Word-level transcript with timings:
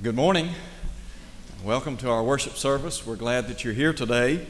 Good 0.00 0.14
morning. 0.14 0.50
Welcome 1.64 1.96
to 1.96 2.08
our 2.08 2.22
worship 2.22 2.52
service. 2.52 3.04
We're 3.04 3.16
glad 3.16 3.48
that 3.48 3.64
you're 3.64 3.74
here 3.74 3.92
today. 3.92 4.46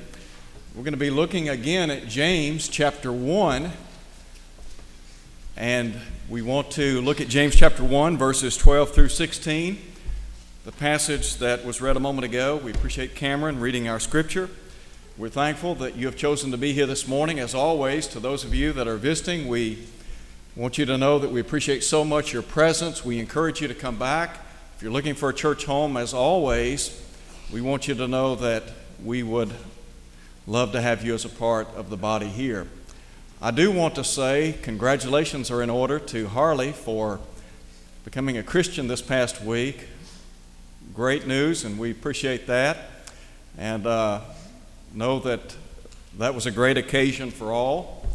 We're 0.75 0.83
going 0.83 0.92
to 0.92 0.99
be 0.99 1.08
looking 1.08 1.49
again 1.49 1.91
at 1.91 2.07
James 2.07 2.68
chapter 2.68 3.10
1. 3.10 3.71
And 5.57 5.95
we 6.29 6.42
want 6.42 6.71
to 6.73 7.00
look 7.00 7.23
at 7.23 7.29
James 7.29 7.57
chapter 7.57 7.83
1, 7.83 8.19
verses 8.19 8.59
12 8.59 8.91
through 8.91 9.08
16. 9.08 9.79
The 10.66 10.72
passage 10.72 11.36
that 11.36 11.64
was 11.64 11.80
read 11.80 11.96
a 11.96 12.00
moment 12.00 12.26
ago. 12.26 12.58
We 12.58 12.70
appreciate 12.70 13.14
Cameron 13.14 13.58
reading 13.58 13.88
our 13.88 14.00
scripture. 14.00 14.50
We're 15.16 15.30
thankful 15.30 15.74
that 15.76 15.96
you 15.96 16.04
have 16.04 16.16
chosen 16.16 16.50
to 16.50 16.58
be 16.58 16.74
here 16.74 16.86
this 16.86 17.08
morning. 17.08 17.38
As 17.40 17.54
always, 17.54 18.06
to 18.08 18.20
those 18.20 18.44
of 18.44 18.54
you 18.54 18.74
that 18.74 18.86
are 18.86 18.98
visiting, 18.98 19.48
we 19.48 19.86
want 20.54 20.76
you 20.76 20.84
to 20.84 20.98
know 20.98 21.18
that 21.18 21.30
we 21.30 21.40
appreciate 21.40 21.84
so 21.84 22.04
much 22.04 22.34
your 22.34 22.42
presence. 22.42 23.02
We 23.02 23.18
encourage 23.18 23.62
you 23.62 23.68
to 23.68 23.74
come 23.74 23.98
back. 23.98 24.40
If 24.79 24.84
you're 24.84 24.92
looking 24.92 25.16
for 25.16 25.30
a 25.30 25.34
church 25.34 25.64
home, 25.64 25.96
as 25.96 26.14
always, 26.14 27.03
we 27.53 27.61
want 27.61 27.89
you 27.89 27.96
to 27.96 28.07
know 28.07 28.36
that 28.36 28.62
we 29.04 29.25
would 29.25 29.53
love 30.46 30.70
to 30.70 30.80
have 30.80 31.04
you 31.04 31.14
as 31.14 31.25
a 31.25 31.29
part 31.29 31.66
of 31.75 31.90
the 31.90 31.96
body 31.96 32.29
here. 32.29 32.69
I 33.43 33.51
do 33.51 33.73
want 33.73 33.97
to 33.97 34.05
say 34.05 34.55
congratulations 34.62 35.51
are 35.51 35.65
in 35.65 35.69
order 35.69 35.98
to 35.98 36.29
Harley 36.29 36.70
for 36.70 37.19
becoming 38.05 38.39
a 38.39 38.43
Christian 38.45 38.87
this 38.87 39.03
past 39.03 39.43
week. 39.43 39.89
Great 40.95 41.27
news, 41.27 41.65
and 41.65 41.77
we 41.77 41.91
appreciate 41.91 42.47
that. 42.47 42.79
And 43.59 43.84
uh, 43.84 44.20
know 44.95 45.19
that 45.19 45.56
that 46.19 46.37
was 46.37 46.47
a 46.47 46.53
great 46.53 46.79
occasion 46.79 47.33
for 47.33 47.51
all. 47.51 48.06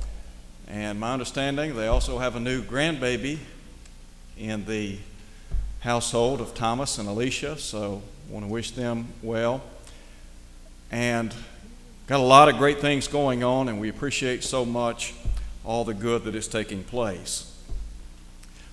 And 0.69 0.97
my 0.97 1.11
understanding, 1.11 1.75
they 1.75 1.87
also 1.87 2.19
have 2.19 2.37
a 2.37 2.39
new 2.39 2.63
grandbaby 2.63 3.39
in 4.37 4.63
the 4.63 4.97
household 5.83 6.39
of 6.39 6.55
Thomas 6.55 6.97
and 6.97 7.09
Alicia, 7.09 7.57
so 7.57 8.01
I 8.29 8.33
want 8.33 8.45
to 8.45 8.49
wish 8.49 8.71
them 8.71 9.05
well. 9.21 9.61
And 10.91 11.35
got 12.07 12.21
a 12.21 12.23
lot 12.23 12.47
of 12.47 12.57
great 12.57 12.79
things 12.79 13.09
going 13.09 13.43
on, 13.43 13.67
and 13.67 13.81
we 13.81 13.89
appreciate 13.89 14.45
so 14.45 14.63
much 14.63 15.13
all 15.65 15.83
the 15.83 15.93
good 15.93 16.23
that 16.23 16.35
is 16.35 16.47
taking 16.47 16.85
place. 16.85 17.53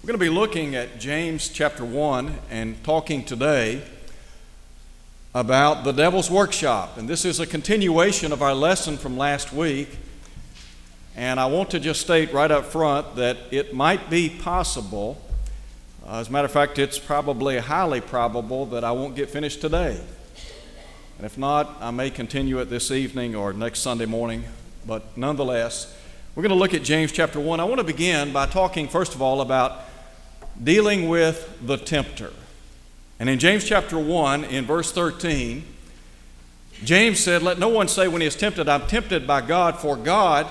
We're 0.00 0.06
going 0.06 0.20
to 0.20 0.24
be 0.24 0.30
looking 0.30 0.76
at 0.76 1.00
James 1.00 1.48
chapter 1.48 1.84
1 1.84 2.32
and 2.48 2.82
talking 2.84 3.24
today 3.24 3.82
about 5.34 5.82
the 5.82 5.90
devil's 5.90 6.30
workshop. 6.30 6.96
And 6.96 7.08
this 7.08 7.24
is 7.24 7.40
a 7.40 7.46
continuation 7.46 8.30
of 8.30 8.40
our 8.40 8.54
lesson 8.54 8.96
from 8.96 9.18
last 9.18 9.52
week. 9.52 9.98
And 11.16 11.40
I 11.40 11.46
want 11.46 11.70
to 11.70 11.80
just 11.80 12.02
state 12.02 12.32
right 12.32 12.52
up 12.52 12.66
front 12.66 13.16
that 13.16 13.36
it 13.50 13.74
might 13.74 14.10
be 14.10 14.28
possible 14.30 15.20
uh, 16.11 16.19
as 16.19 16.28
a 16.28 16.33
matter 16.33 16.47
of 16.47 16.50
fact, 16.50 16.77
it's 16.77 16.98
probably 16.98 17.58
highly 17.58 18.00
probable 18.00 18.66
that 18.66 18.83
I 18.83 18.91
won't 18.91 19.14
get 19.14 19.30
finished 19.30 19.61
today. 19.61 20.00
And 21.19 21.25
if 21.25 21.39
not, 21.39 21.77
I 21.80 21.92
may 21.92 22.11
continue 22.11 22.58
it 22.58 22.64
this 22.64 22.91
evening 22.91 23.36
or 23.36 23.53
next 23.53 23.78
Sunday 23.78 24.06
morning. 24.06 24.42
But 24.84 25.16
nonetheless, 25.16 25.97
we're 26.34 26.42
going 26.42 26.50
to 26.50 26.56
look 26.56 26.75
at 26.75 26.83
James 26.83 27.12
chapter 27.12 27.38
1. 27.38 27.61
I 27.61 27.64
want 27.64 27.78
to 27.78 27.84
begin 27.84 28.33
by 28.33 28.47
talking, 28.47 28.88
first 28.88 29.14
of 29.14 29.22
all, 29.22 29.41
about 29.41 29.84
dealing 30.61 31.08
with 31.08 31.56
the 31.64 31.77
tempter. 31.77 32.33
And 33.20 33.28
in 33.28 33.38
James 33.38 33.64
chapter 33.64 33.97
1, 33.97 34.44
in 34.47 34.64
verse 34.64 34.91
13, 34.91 35.62
James 36.83 37.20
said, 37.20 37.41
Let 37.41 37.61
no 37.61 37.69
one 37.69 37.86
say 37.86 38.08
when 38.08 38.20
he 38.20 38.27
is 38.27 38.34
tempted, 38.34 38.69
I'm 38.69 38.88
tempted 38.88 39.28
by 39.28 39.42
God, 39.42 39.78
for 39.78 39.94
God 39.94 40.48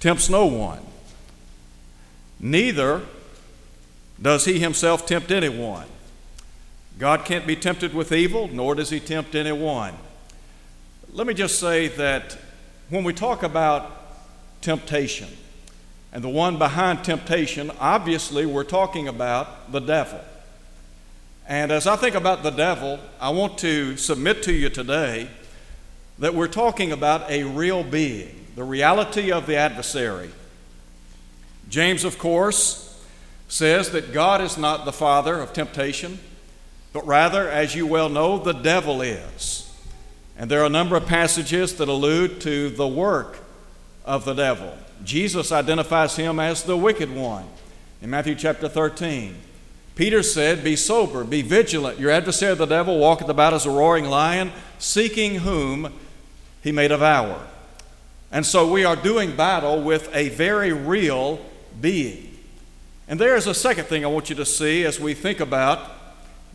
tempts 0.00 0.28
no 0.28 0.46
one. 0.46 0.80
Neither 2.40 3.02
does 4.20 4.44
he 4.44 4.58
himself 4.58 5.06
tempt 5.06 5.30
anyone? 5.30 5.86
God 6.98 7.24
can't 7.24 7.46
be 7.46 7.56
tempted 7.56 7.92
with 7.92 8.12
evil, 8.12 8.48
nor 8.48 8.74
does 8.74 8.90
he 8.90 9.00
tempt 9.00 9.34
anyone. 9.34 9.94
Let 11.12 11.26
me 11.26 11.34
just 11.34 11.58
say 11.58 11.88
that 11.88 12.38
when 12.88 13.04
we 13.04 13.12
talk 13.12 13.42
about 13.42 13.92
temptation, 14.62 15.28
and 16.12 16.24
the 16.24 16.28
one 16.30 16.56
behind 16.56 17.04
temptation, 17.04 17.70
obviously 17.78 18.46
we're 18.46 18.64
talking 18.64 19.06
about 19.06 19.70
the 19.70 19.80
devil. 19.80 20.20
And 21.46 21.70
as 21.70 21.86
I 21.86 21.96
think 21.96 22.14
about 22.14 22.42
the 22.42 22.50
devil, 22.50 22.98
I 23.20 23.30
want 23.30 23.58
to 23.58 23.96
submit 23.98 24.42
to 24.44 24.52
you 24.52 24.70
today 24.70 25.28
that 26.18 26.34
we're 26.34 26.48
talking 26.48 26.90
about 26.90 27.30
a 27.30 27.44
real 27.44 27.84
being, 27.84 28.46
the 28.56 28.64
reality 28.64 29.30
of 29.30 29.46
the 29.46 29.56
adversary. 29.56 30.30
James, 31.68 32.04
of 32.04 32.18
course, 32.18 32.85
says 33.48 33.90
that 33.90 34.12
God 34.12 34.40
is 34.40 34.58
not 34.58 34.84
the 34.84 34.92
father 34.92 35.38
of 35.38 35.52
temptation, 35.52 36.18
but 36.92 37.06
rather, 37.06 37.48
as 37.48 37.74
you 37.74 37.86
well 37.86 38.08
know, 38.08 38.38
the 38.38 38.52
devil 38.52 39.02
is. 39.02 39.62
And 40.38 40.50
there 40.50 40.62
are 40.62 40.66
a 40.66 40.70
number 40.70 40.96
of 40.96 41.06
passages 41.06 41.74
that 41.76 41.88
allude 41.88 42.40
to 42.42 42.70
the 42.70 42.88
work 42.88 43.38
of 44.04 44.24
the 44.24 44.34
devil. 44.34 44.76
Jesus 45.04 45.52
identifies 45.52 46.16
him 46.16 46.38
as 46.38 46.62
the 46.62 46.76
wicked 46.76 47.14
one 47.14 47.46
in 48.02 48.10
Matthew 48.10 48.34
chapter 48.34 48.68
13. 48.68 49.36
Peter 49.94 50.22
said, 50.22 50.62
Be 50.62 50.76
sober, 50.76 51.24
be 51.24 51.42
vigilant. 51.42 51.98
Your 51.98 52.10
adversary, 52.10 52.54
the 52.54 52.66
devil, 52.66 52.98
walketh 52.98 53.28
about 53.28 53.54
as 53.54 53.64
a 53.64 53.70
roaring 53.70 54.04
lion, 54.04 54.52
seeking 54.78 55.36
whom 55.36 55.92
he 56.62 56.70
may 56.70 56.88
devour. 56.88 57.46
And 58.30 58.44
so 58.44 58.70
we 58.70 58.84
are 58.84 58.96
doing 58.96 59.36
battle 59.36 59.82
with 59.82 60.14
a 60.14 60.28
very 60.30 60.72
real 60.72 61.40
being. 61.80 62.35
And 63.08 63.20
there 63.20 63.36
is 63.36 63.46
a 63.46 63.54
second 63.54 63.84
thing 63.84 64.04
I 64.04 64.08
want 64.08 64.30
you 64.30 64.36
to 64.36 64.44
see 64.44 64.84
as 64.84 64.98
we 64.98 65.14
think 65.14 65.40
about 65.40 65.90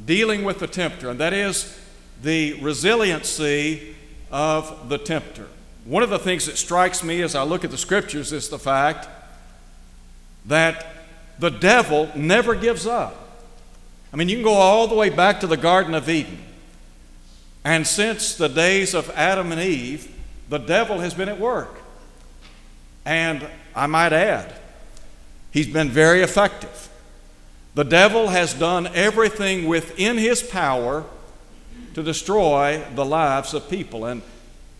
dealing 0.05 0.43
with 0.43 0.59
the 0.59 0.67
tempter, 0.67 1.09
and 1.09 1.19
that 1.19 1.33
is 1.33 1.79
the 2.21 2.53
resiliency 2.61 3.95
of 4.31 4.89
the 4.89 4.97
tempter. 4.97 5.47
One 5.85 6.03
of 6.03 6.09
the 6.09 6.19
things 6.19 6.45
that 6.45 6.57
strikes 6.57 7.03
me 7.03 7.21
as 7.21 7.35
I 7.35 7.43
look 7.43 7.63
at 7.63 7.71
the 7.71 7.77
scriptures 7.77 8.31
is 8.31 8.49
the 8.49 8.59
fact 8.59 9.07
that 10.45 10.85
the 11.39 11.49
devil 11.49 12.09
never 12.15 12.53
gives 12.53 12.85
up. 12.85 13.15
I 14.13 14.17
mean, 14.17 14.29
you 14.29 14.35
can 14.35 14.43
go 14.43 14.53
all 14.53 14.87
the 14.87 14.95
way 14.95 15.09
back 15.09 15.39
to 15.39 15.47
the 15.47 15.57
Garden 15.57 15.93
of 15.93 16.09
Eden. 16.09 16.37
And 17.63 17.85
since 17.87 18.35
the 18.35 18.49
days 18.49 18.93
of 18.93 19.09
Adam 19.11 19.51
and 19.51 19.61
Eve, 19.61 20.11
the 20.49 20.57
devil 20.57 20.99
has 20.99 21.13
been 21.13 21.29
at 21.29 21.39
work. 21.39 21.79
And 23.05 23.47
I 23.75 23.87
might 23.87 24.13
add, 24.13 24.53
He's 25.51 25.67
been 25.67 25.89
very 25.89 26.21
effective. 26.21 26.89
The 27.75 27.83
devil 27.83 28.29
has 28.29 28.53
done 28.53 28.87
everything 28.87 29.67
within 29.67 30.17
his 30.17 30.41
power 30.41 31.05
to 31.93 32.03
destroy 32.03 32.83
the 32.95 33.05
lives 33.05 33.53
of 33.53 33.69
people, 33.69 34.05
and 34.05 34.21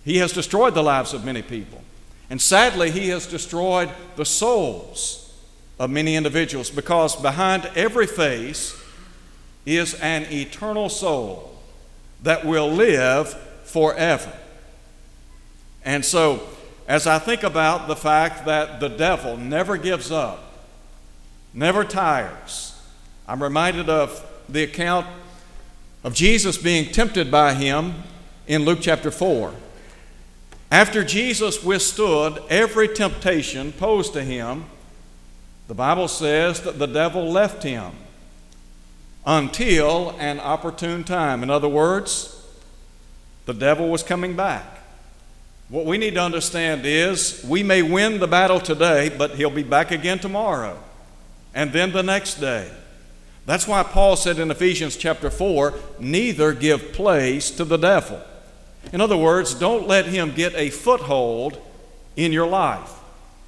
he 0.03 0.17
has 0.17 0.33
destroyed 0.33 0.73
the 0.73 0.83
lives 0.83 1.13
of 1.13 1.23
many 1.23 1.41
people. 1.41 1.81
And 2.29 2.41
sadly, 2.41 2.91
he 2.91 3.09
has 3.09 3.27
destroyed 3.27 3.89
the 4.15 4.25
souls 4.25 5.33
of 5.77 5.89
many 5.89 6.15
individuals 6.15 6.69
because 6.69 7.15
behind 7.15 7.69
every 7.75 8.07
face 8.07 8.79
is 9.65 9.93
an 9.95 10.23
eternal 10.31 10.89
soul 10.89 11.57
that 12.23 12.45
will 12.45 12.69
live 12.69 13.33
forever. 13.63 14.31
And 15.83 16.05
so, 16.05 16.47
as 16.87 17.07
I 17.07 17.19
think 17.19 17.43
about 17.43 17.87
the 17.87 17.95
fact 17.95 18.45
that 18.45 18.79
the 18.79 18.89
devil 18.89 19.37
never 19.37 19.77
gives 19.77 20.11
up, 20.11 20.50
never 21.53 21.83
tires. 21.83 22.79
I'm 23.27 23.41
reminded 23.41 23.89
of 23.89 24.25
the 24.47 24.63
account 24.63 25.07
of 26.03 26.13
Jesus 26.13 26.57
being 26.57 26.91
tempted 26.91 27.29
by 27.29 27.53
him 27.53 28.03
in 28.47 28.65
Luke 28.65 28.79
chapter 28.81 29.11
4. 29.11 29.53
After 30.71 31.03
Jesus 31.03 31.63
withstood 31.63 32.41
every 32.49 32.87
temptation 32.87 33.73
posed 33.73 34.13
to 34.13 34.23
him, 34.23 34.65
the 35.67 35.73
Bible 35.73 36.07
says 36.07 36.61
that 36.61 36.79
the 36.79 36.87
devil 36.87 37.29
left 37.29 37.63
him 37.63 37.91
until 39.25 40.15
an 40.17 40.39
opportune 40.39 41.03
time. 41.03 41.43
In 41.43 41.49
other 41.49 41.67
words, 41.67 42.45
the 43.45 43.53
devil 43.53 43.89
was 43.89 44.01
coming 44.03 44.35
back. 44.35 44.79
What 45.69 45.85
we 45.85 45.97
need 45.97 46.15
to 46.15 46.21
understand 46.21 46.85
is 46.85 47.45
we 47.47 47.63
may 47.63 47.81
win 47.81 48.19
the 48.19 48.27
battle 48.27 48.59
today, 48.59 49.09
but 49.09 49.35
he'll 49.35 49.49
be 49.49 49.63
back 49.63 49.91
again 49.91 50.19
tomorrow 50.19 50.77
and 51.53 51.71
then 51.71 51.91
the 51.91 52.03
next 52.03 52.35
day. 52.35 52.71
That's 53.45 53.67
why 53.67 53.83
Paul 53.83 54.15
said 54.15 54.39
in 54.39 54.51
Ephesians 54.51 54.95
chapter 54.95 55.29
4 55.29 55.73
neither 55.99 56.53
give 56.53 56.93
place 56.93 57.51
to 57.51 57.65
the 57.65 57.77
devil. 57.77 58.21
In 58.93 59.01
other 59.01 59.17
words, 59.17 59.53
don't 59.53 59.87
let 59.87 60.05
him 60.05 60.31
get 60.33 60.53
a 60.55 60.69
foothold 60.69 61.59
in 62.15 62.31
your 62.31 62.47
life. 62.47 62.93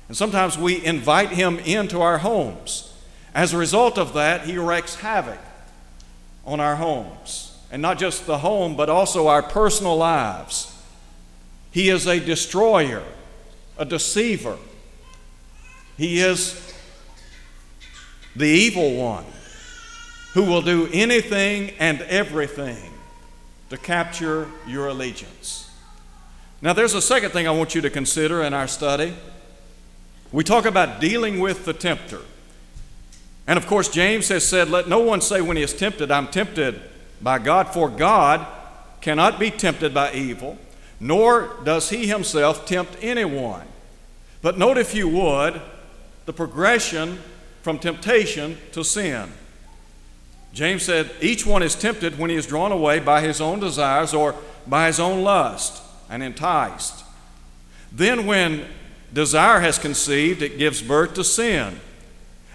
And 0.08 0.18
sometimes 0.18 0.58
we 0.58 0.84
invite 0.84 1.30
him 1.30 1.60
into 1.60 2.02
our 2.02 2.20
homes. 2.20 2.94
As 3.34 3.54
a 3.54 3.58
result 3.58 3.98
of 3.98 4.14
that, 4.14 4.46
he 4.46 4.58
wreaks 4.58 4.96
havoc 4.96 5.40
on 6.46 6.60
our 6.60 6.76
homes. 6.76 7.58
And 7.72 7.82
not 7.82 7.98
just 7.98 8.28
the 8.28 8.40
home, 8.40 8.76
but 8.76 8.90
also 8.90 9.28
our 9.28 9.42
personal 9.42 9.98
lives. 9.98 10.70
He 11.72 11.90
is 11.90 12.06
a 12.06 12.20
destroyer, 12.20 13.04
a 13.78 13.86
deceiver. 13.86 14.58
He 15.98 16.20
is 16.20 16.73
the 18.36 18.48
evil 18.48 18.96
one. 18.96 19.26
who 20.34 20.44
will 20.44 20.64
do 20.64 20.90
anything 20.92 21.70
and 21.78 22.02
everything 22.02 22.92
to 23.70 23.78
capture 23.78 24.48
your 24.66 24.88
allegiance. 24.88 25.70
Now, 26.60 26.74
there's 26.74 26.96
a 26.96 27.02
second 27.04 27.32
thing 27.32 27.48
I 27.48 27.52
want 27.52 27.76
you 27.76 27.82
to 27.82 27.90
consider 27.92 28.42
in 28.42 28.52
our 28.52 28.68
study. 28.68 29.14
We 30.32 30.44
talk 30.44 30.66
about 30.66 31.00
dealing 31.00 31.40
with 31.40 31.66
the 31.66 31.74
tempter. 31.74 32.22
And 33.46 33.58
of 33.58 33.68
course, 33.68 33.90
James 33.90 34.30
has 34.30 34.44
said, 34.44 34.70
Let 34.70 34.88
no 34.88 35.00
one 35.00 35.22
say 35.22 35.40
when 35.42 35.56
he 35.56 35.62
is 35.62 35.74
tempted, 35.74 36.10
I'm 36.10 36.28
tempted 36.28 36.82
by 37.22 37.38
God, 37.38 37.68
for 37.68 37.88
God 37.88 38.48
cannot 39.02 39.40
be 39.40 39.52
tempted 39.52 39.94
by 39.94 40.14
evil, 40.14 40.58
nor 41.00 41.58
does 41.64 41.90
he 41.92 42.08
himself 42.08 42.66
tempt 42.66 42.98
anyone. 43.02 43.68
But 44.42 44.58
note, 44.58 44.78
if 44.78 44.96
you 44.96 45.10
would, 45.10 45.62
the 46.26 46.34
progression 46.34 47.20
from 47.64 47.80
temptation 47.80 48.58
to 48.74 48.84
sin. 48.84 49.32
James 50.54 50.84
said, 50.84 51.10
Each 51.22 51.46
one 51.46 51.64
is 51.64 51.74
tempted 51.74 52.20
when 52.20 52.30
he 52.30 52.36
is 52.36 52.46
drawn 52.46 52.72
away 52.72 53.00
by 53.00 53.22
his 53.22 53.42
own 53.42 53.60
desires 53.60 54.14
or 54.14 54.36
by 54.68 54.88
his 54.88 55.00
own 55.00 55.24
lust 55.24 55.82
and 56.10 56.22
enticed. 56.22 57.04
Then, 57.92 58.28
when 58.28 58.68
desire 59.14 59.62
has 59.62 59.80
conceived, 59.80 60.42
it 60.42 60.58
gives 60.58 60.82
birth 60.82 61.16
to 61.16 61.24
sin. 61.24 61.80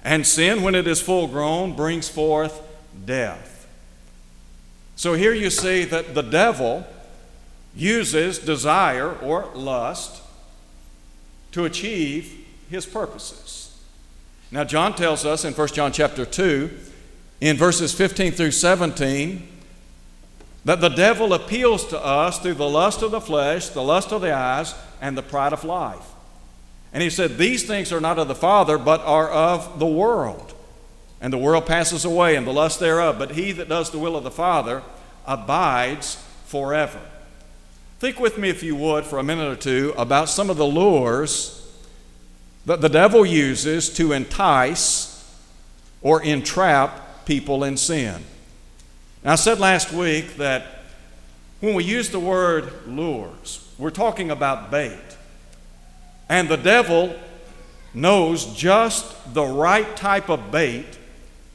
And 0.04 0.26
sin, 0.26 0.62
when 0.62 0.74
it 0.74 0.86
is 0.86 1.00
full 1.00 1.26
grown, 1.26 1.74
brings 1.74 2.08
forth 2.08 2.60
death. 3.04 3.66
So 4.94 5.14
here 5.14 5.32
you 5.32 5.48
see 5.48 5.84
that 5.84 6.14
the 6.14 6.22
devil 6.22 6.86
uses 7.74 8.38
desire 8.38 9.12
or 9.12 9.48
lust 9.54 10.22
to 11.52 11.64
achieve 11.64 12.44
his 12.68 12.84
purposes. 12.84 13.67
Now 14.50 14.64
John 14.64 14.94
tells 14.94 15.26
us 15.26 15.44
in 15.44 15.52
1 15.52 15.68
John 15.68 15.92
chapter 15.92 16.24
2 16.24 16.70
in 17.40 17.56
verses 17.56 17.92
15 17.94 18.32
through 18.32 18.50
17 18.52 19.46
that 20.64 20.80
the 20.80 20.88
devil 20.88 21.34
appeals 21.34 21.86
to 21.88 22.02
us 22.02 22.38
through 22.38 22.54
the 22.54 22.68
lust 22.68 23.02
of 23.02 23.10
the 23.10 23.20
flesh, 23.20 23.68
the 23.68 23.82
lust 23.82 24.12
of 24.12 24.20
the 24.20 24.32
eyes, 24.32 24.74
and 25.00 25.16
the 25.16 25.22
pride 25.22 25.52
of 25.52 25.64
life. 25.64 26.04
And 26.92 27.02
he 27.02 27.10
said, 27.10 27.36
These 27.36 27.66
things 27.66 27.92
are 27.92 28.00
not 28.00 28.18
of 28.18 28.28
the 28.28 28.34
Father, 28.34 28.78
but 28.78 29.00
are 29.02 29.30
of 29.30 29.78
the 29.78 29.86
world. 29.86 30.54
And 31.20 31.32
the 31.32 31.38
world 31.38 31.66
passes 31.66 32.04
away, 32.04 32.36
and 32.36 32.46
the 32.46 32.52
lust 32.52 32.80
thereof. 32.80 33.18
But 33.18 33.32
he 33.32 33.52
that 33.52 33.68
does 33.68 33.90
the 33.90 33.98
will 33.98 34.16
of 34.16 34.24
the 34.24 34.30
Father 34.30 34.82
abides 35.26 36.22
forever. 36.46 37.00
Think 37.98 38.18
with 38.18 38.38
me, 38.38 38.48
if 38.48 38.62
you 38.62 38.76
would, 38.76 39.04
for 39.04 39.18
a 39.18 39.22
minute 39.22 39.50
or 39.50 39.56
two 39.56 39.92
about 39.96 40.28
some 40.28 40.50
of 40.50 40.56
the 40.56 40.66
lures 40.66 41.67
that 42.68 42.82
the 42.82 42.88
devil 42.88 43.24
uses 43.24 43.88
to 43.88 44.12
entice 44.12 45.24
or 46.02 46.22
entrap 46.22 47.24
people 47.24 47.64
in 47.64 47.78
sin. 47.78 48.22
Now, 49.24 49.32
I 49.32 49.36
said 49.36 49.58
last 49.58 49.90
week 49.90 50.36
that 50.36 50.82
when 51.60 51.74
we 51.74 51.82
use 51.82 52.10
the 52.10 52.20
word 52.20 52.70
lures, 52.86 53.66
we're 53.78 53.88
talking 53.88 54.30
about 54.30 54.70
bait. 54.70 55.00
And 56.28 56.46
the 56.46 56.58
devil 56.58 57.18
knows 57.94 58.44
just 58.54 59.32
the 59.32 59.46
right 59.46 59.96
type 59.96 60.28
of 60.28 60.50
bait 60.50 60.98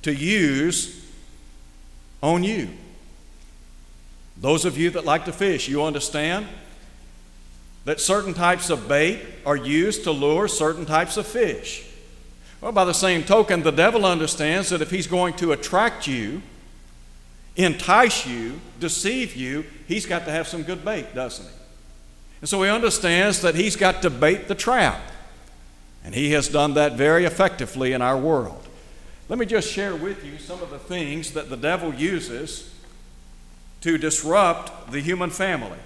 to 0.01 0.11
use 0.11 1.05
on 2.23 2.43
you. 2.43 2.69
Those 4.35 4.65
of 4.65 4.79
you 4.79 4.89
that 4.89 5.05
like 5.05 5.25
to 5.25 5.31
fish, 5.31 5.67
you 5.67 5.83
understand 5.83 6.47
that 7.85 7.99
certain 7.99 8.33
types 8.33 8.69
of 8.69 8.87
bait 8.87 9.21
are 9.45 9.55
used 9.55 10.03
to 10.03 10.11
lure 10.11 10.47
certain 10.47 10.85
types 10.85 11.17
of 11.17 11.27
fish. 11.27 11.85
Well, 12.61 12.71
by 12.71 12.85
the 12.85 12.93
same 12.93 13.23
token, 13.23 13.63
the 13.63 13.71
devil 13.71 14.05
understands 14.05 14.69
that 14.69 14.81
if 14.81 14.89
he's 14.89 15.07
going 15.07 15.33
to 15.35 15.51
attract 15.51 16.07
you, 16.07 16.41
entice 17.57 18.25
you, 18.25 18.61
deceive 18.79 19.35
you, 19.35 19.65
he's 19.87 20.05
got 20.05 20.25
to 20.25 20.31
have 20.31 20.47
some 20.47 20.63
good 20.63 20.85
bait, 20.85 21.13
doesn't 21.13 21.45
he? 21.45 21.51
And 22.39 22.49
so 22.49 22.61
he 22.63 22.69
understands 22.69 23.41
that 23.41 23.55
he's 23.55 23.75
got 23.75 24.01
to 24.01 24.09
bait 24.09 24.47
the 24.47 24.55
trap. 24.55 25.01
And 26.05 26.15
he 26.15 26.31
has 26.31 26.47
done 26.47 26.73
that 26.73 26.93
very 26.93 27.25
effectively 27.25 27.93
in 27.93 28.01
our 28.01 28.17
world. 28.17 28.67
Let 29.29 29.39
me 29.39 29.45
just 29.45 29.71
share 29.71 29.95
with 29.95 30.25
you 30.25 30.37
some 30.37 30.61
of 30.61 30.69
the 30.69 30.79
things 30.79 31.31
that 31.33 31.49
the 31.49 31.57
devil 31.57 31.93
uses 31.93 32.73
to 33.81 33.97
disrupt 33.97 34.91
the 34.91 34.99
human 34.99 35.29
family. 35.29 35.79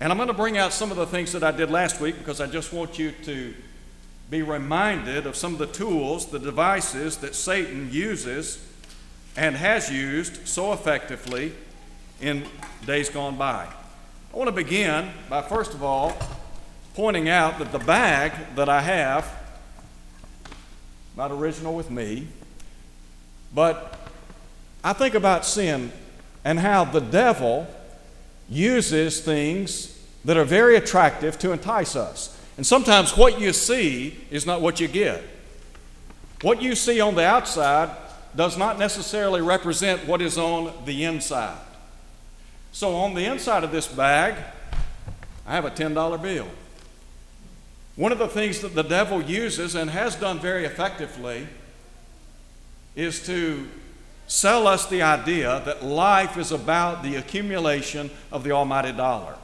And 0.00 0.12
I'm 0.12 0.18
going 0.18 0.28
to 0.28 0.34
bring 0.34 0.56
out 0.56 0.72
some 0.72 0.92
of 0.92 0.96
the 0.96 1.06
things 1.06 1.32
that 1.32 1.42
I 1.42 1.50
did 1.50 1.70
last 1.70 2.00
week 2.00 2.18
because 2.18 2.40
I 2.40 2.46
just 2.46 2.72
want 2.72 2.98
you 2.98 3.12
to 3.24 3.52
be 4.30 4.42
reminded 4.42 5.26
of 5.26 5.34
some 5.34 5.52
of 5.52 5.58
the 5.58 5.66
tools, 5.66 6.26
the 6.26 6.38
devices 6.38 7.16
that 7.18 7.34
Satan 7.34 7.88
uses 7.90 8.64
and 9.36 9.56
has 9.56 9.90
used 9.90 10.46
so 10.46 10.72
effectively 10.72 11.52
in 12.20 12.44
days 12.86 13.08
gone 13.08 13.36
by. 13.36 13.66
I 14.32 14.36
want 14.36 14.48
to 14.48 14.52
begin 14.52 15.10
by 15.28 15.42
first 15.42 15.74
of 15.74 15.82
all 15.82 16.16
pointing 16.94 17.28
out 17.28 17.58
that 17.58 17.72
the 17.72 17.78
bag 17.78 18.32
that 18.54 18.68
I 18.68 18.82
have, 18.82 19.32
not 21.16 21.32
original 21.32 21.74
with 21.74 21.90
me, 21.90 22.28
but 23.54 23.98
I 24.84 24.92
think 24.92 25.14
about 25.14 25.44
sin 25.44 25.90
and 26.44 26.60
how 26.60 26.84
the 26.84 27.00
devil 27.00 27.66
uses 28.48 29.20
things 29.20 29.98
that 30.24 30.36
are 30.36 30.44
very 30.44 30.76
attractive 30.76 31.38
to 31.38 31.52
entice 31.52 31.96
us. 31.96 32.38
And 32.56 32.66
sometimes 32.66 33.16
what 33.16 33.40
you 33.40 33.52
see 33.52 34.18
is 34.30 34.46
not 34.46 34.60
what 34.60 34.80
you 34.80 34.88
get. 34.88 35.22
What 36.42 36.62
you 36.62 36.74
see 36.74 37.00
on 37.00 37.14
the 37.14 37.24
outside 37.24 37.90
does 38.34 38.56
not 38.56 38.78
necessarily 38.78 39.40
represent 39.40 40.06
what 40.06 40.22
is 40.22 40.38
on 40.38 40.72
the 40.84 41.04
inside. 41.04 41.58
So, 42.72 42.94
on 42.94 43.14
the 43.14 43.24
inside 43.24 43.64
of 43.64 43.72
this 43.72 43.88
bag, 43.88 44.34
I 45.46 45.54
have 45.54 45.64
a 45.64 45.70
$10 45.70 46.22
bill. 46.22 46.46
One 47.96 48.12
of 48.12 48.18
the 48.18 48.28
things 48.28 48.60
that 48.60 48.74
the 48.74 48.82
devil 48.82 49.22
uses 49.22 49.74
and 49.74 49.90
has 49.90 50.14
done 50.14 50.38
very 50.38 50.64
effectively 50.64 51.48
is 52.94 53.24
to 53.26 53.66
sell 54.28 54.68
us 54.68 54.86
the 54.86 55.02
idea 55.02 55.60
that 55.64 55.82
life 55.82 56.36
is 56.36 56.52
about 56.52 57.02
the 57.02 57.16
accumulation 57.16 58.10
of 58.30 58.44
the 58.44 58.52
almighty 58.52 58.92
dollar 58.92 59.34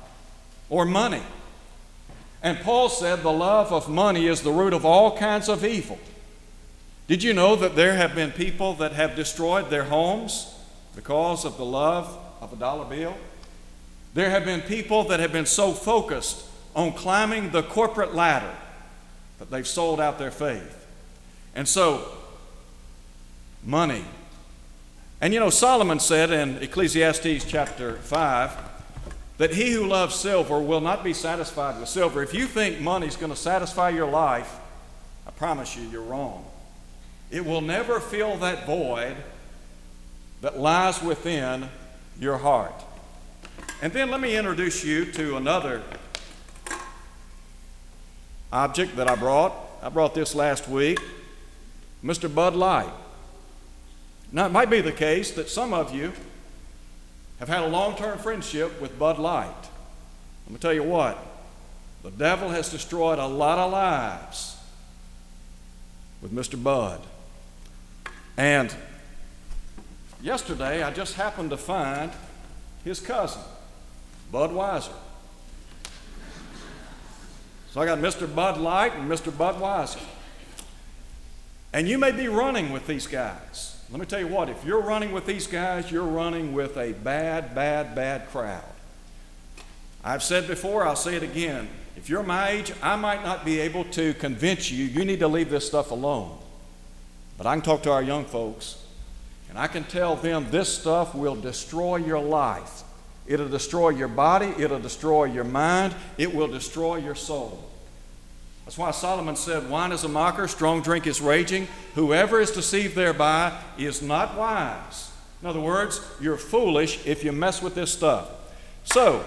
or 0.68 0.84
money. 0.84 1.22
And 2.42 2.60
Paul 2.60 2.90
said 2.90 3.22
the 3.22 3.32
love 3.32 3.72
of 3.72 3.88
money 3.88 4.26
is 4.26 4.42
the 4.42 4.52
root 4.52 4.74
of 4.74 4.84
all 4.84 5.16
kinds 5.16 5.48
of 5.48 5.64
evil. 5.64 5.98
Did 7.08 7.22
you 7.22 7.32
know 7.32 7.56
that 7.56 7.74
there 7.74 7.96
have 7.96 8.14
been 8.14 8.30
people 8.30 8.74
that 8.74 8.92
have 8.92 9.16
destroyed 9.16 9.70
their 9.70 9.84
homes 9.84 10.54
because 10.94 11.46
of 11.46 11.56
the 11.56 11.64
love 11.64 12.16
of 12.42 12.52
a 12.52 12.56
dollar 12.56 12.84
bill? 12.84 13.16
There 14.12 14.30
have 14.30 14.44
been 14.44 14.60
people 14.60 15.04
that 15.04 15.20
have 15.20 15.32
been 15.32 15.46
so 15.46 15.72
focused 15.72 16.44
on 16.76 16.92
climbing 16.92 17.50
the 17.50 17.62
corporate 17.62 18.14
ladder 18.14 18.54
that 19.38 19.50
they've 19.50 19.66
sold 19.66 20.00
out 20.00 20.18
their 20.18 20.30
faith. 20.30 20.86
And 21.54 21.66
so, 21.66 22.06
money 23.64 24.04
and 25.20 25.32
you 25.32 25.40
know, 25.40 25.50
Solomon 25.50 26.00
said 26.00 26.30
in 26.30 26.58
Ecclesiastes 26.58 27.44
chapter 27.44 27.96
5 27.96 28.52
that 29.38 29.54
he 29.54 29.72
who 29.72 29.86
loves 29.86 30.14
silver 30.14 30.60
will 30.60 30.80
not 30.80 31.02
be 31.02 31.12
satisfied 31.12 31.78
with 31.80 31.88
silver. 31.88 32.22
If 32.22 32.34
you 32.34 32.46
think 32.46 32.80
money's 32.80 33.16
going 33.16 33.32
to 33.32 33.38
satisfy 33.38 33.90
your 33.90 34.10
life, 34.10 34.56
I 35.26 35.30
promise 35.30 35.76
you, 35.76 35.82
you're 35.88 36.02
wrong. 36.02 36.44
It 37.30 37.44
will 37.44 37.60
never 37.60 38.00
fill 38.00 38.36
that 38.38 38.66
void 38.66 39.16
that 40.40 40.58
lies 40.58 41.02
within 41.02 41.68
your 42.20 42.38
heart. 42.38 42.74
And 43.82 43.92
then 43.92 44.10
let 44.10 44.20
me 44.20 44.36
introduce 44.36 44.84
you 44.84 45.10
to 45.12 45.36
another 45.36 45.82
object 48.52 48.96
that 48.96 49.08
I 49.08 49.16
brought. 49.16 49.52
I 49.82 49.88
brought 49.88 50.14
this 50.14 50.34
last 50.34 50.68
week 50.68 50.98
Mr. 52.04 52.32
Bud 52.32 52.54
Light. 52.54 52.92
Now, 54.34 54.46
it 54.46 54.52
might 54.52 54.68
be 54.68 54.80
the 54.80 54.90
case 54.90 55.30
that 55.30 55.48
some 55.48 55.72
of 55.72 55.94
you 55.94 56.12
have 57.38 57.48
had 57.48 57.62
a 57.62 57.68
long 57.68 57.94
term 57.94 58.18
friendship 58.18 58.80
with 58.80 58.98
Bud 58.98 59.20
Light. 59.20 59.54
Let 60.46 60.52
me 60.52 60.58
tell 60.58 60.72
you 60.74 60.82
what, 60.82 61.16
the 62.02 62.10
devil 62.10 62.48
has 62.48 62.68
destroyed 62.68 63.20
a 63.20 63.26
lot 63.28 63.58
of 63.58 63.70
lives 63.70 64.56
with 66.20 66.32
Mr. 66.32 66.60
Bud. 66.60 67.00
And 68.36 68.74
yesterday, 70.20 70.82
I 70.82 70.92
just 70.92 71.14
happened 71.14 71.50
to 71.50 71.56
find 71.56 72.10
his 72.84 72.98
cousin, 72.98 73.40
Budweiser. 74.32 74.94
So 77.70 77.80
I 77.80 77.86
got 77.86 77.98
Mr. 78.00 78.32
Bud 78.32 78.58
Light 78.58 78.96
and 78.96 79.08
Mr. 79.08 79.30
Budweiser. 79.30 80.02
And 81.72 81.88
you 81.88 81.98
may 81.98 82.10
be 82.10 82.26
running 82.26 82.72
with 82.72 82.88
these 82.88 83.06
guys. 83.06 83.73
Let 83.90 84.00
me 84.00 84.06
tell 84.06 84.20
you 84.20 84.28
what, 84.28 84.48
if 84.48 84.64
you're 84.64 84.80
running 84.80 85.12
with 85.12 85.26
these 85.26 85.46
guys, 85.46 85.90
you're 85.90 86.02
running 86.02 86.52
with 86.52 86.76
a 86.76 86.92
bad, 86.92 87.54
bad, 87.54 87.94
bad 87.94 88.28
crowd. 88.30 88.64
I've 90.02 90.22
said 90.22 90.46
before, 90.46 90.84
I'll 90.86 90.96
say 90.96 91.16
it 91.16 91.22
again. 91.22 91.68
If 91.96 92.08
you're 92.08 92.22
my 92.22 92.50
age, 92.50 92.72
I 92.82 92.96
might 92.96 93.22
not 93.22 93.44
be 93.44 93.60
able 93.60 93.84
to 93.86 94.14
convince 94.14 94.70
you 94.70 94.84
you 94.84 95.04
need 95.04 95.20
to 95.20 95.28
leave 95.28 95.48
this 95.48 95.66
stuff 95.66 95.90
alone. 95.90 96.38
But 97.38 97.46
I 97.46 97.54
can 97.54 97.62
talk 97.62 97.82
to 97.84 97.92
our 97.92 98.02
young 98.02 98.24
folks. 98.24 98.84
And 99.48 99.58
I 99.58 99.66
can 99.66 99.84
tell 99.84 100.16
them 100.16 100.50
this 100.50 100.68
stuff 100.68 101.14
will 101.14 101.36
destroy 101.36 101.96
your 101.96 102.18
life. 102.18 102.82
It'll 103.26 103.48
destroy 103.48 103.90
your 103.90 104.08
body, 104.08 104.52
it'll 104.58 104.80
destroy 104.80 105.24
your 105.24 105.44
mind, 105.44 105.94
it 106.18 106.34
will 106.34 106.48
destroy 106.48 106.96
your 106.96 107.14
soul. 107.14 107.70
That's 108.64 108.78
why 108.78 108.90
Solomon 108.92 109.36
said, 109.36 109.68
Wine 109.68 109.92
is 109.92 110.04
a 110.04 110.08
mocker, 110.08 110.48
strong 110.48 110.80
drink 110.80 111.06
is 111.06 111.20
raging. 111.20 111.68
Whoever 111.94 112.40
is 112.40 112.50
deceived 112.50 112.94
thereby 112.94 113.58
is 113.76 114.00
not 114.00 114.36
wise. 114.36 115.10
In 115.42 115.48
other 115.48 115.60
words, 115.60 116.00
you're 116.20 116.38
foolish 116.38 117.06
if 117.06 117.22
you 117.22 117.32
mess 117.32 117.60
with 117.60 117.74
this 117.74 117.92
stuff. 117.92 118.30
So, 118.84 119.24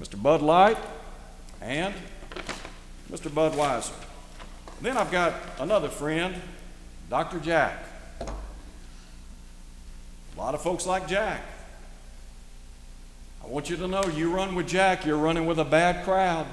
Mr. 0.00 0.20
Bud 0.20 0.40
Light 0.40 0.78
and 1.60 1.94
Mr. 3.10 3.28
Budweiser. 3.28 3.92
Then 4.80 4.96
I've 4.96 5.12
got 5.12 5.34
another 5.60 5.88
friend, 5.88 6.34
Dr. 7.10 7.40
Jack. 7.40 7.84
A 8.20 8.32
lot 10.38 10.54
of 10.54 10.62
folks 10.62 10.86
like 10.86 11.06
Jack. 11.06 11.42
I 13.44 13.48
want 13.48 13.68
you 13.68 13.76
to 13.76 13.86
know 13.86 14.04
you 14.04 14.32
run 14.32 14.54
with 14.54 14.66
Jack, 14.66 15.04
you're 15.04 15.18
running 15.18 15.44
with 15.44 15.58
a 15.58 15.64
bad 15.64 16.04
crowd. 16.04 16.46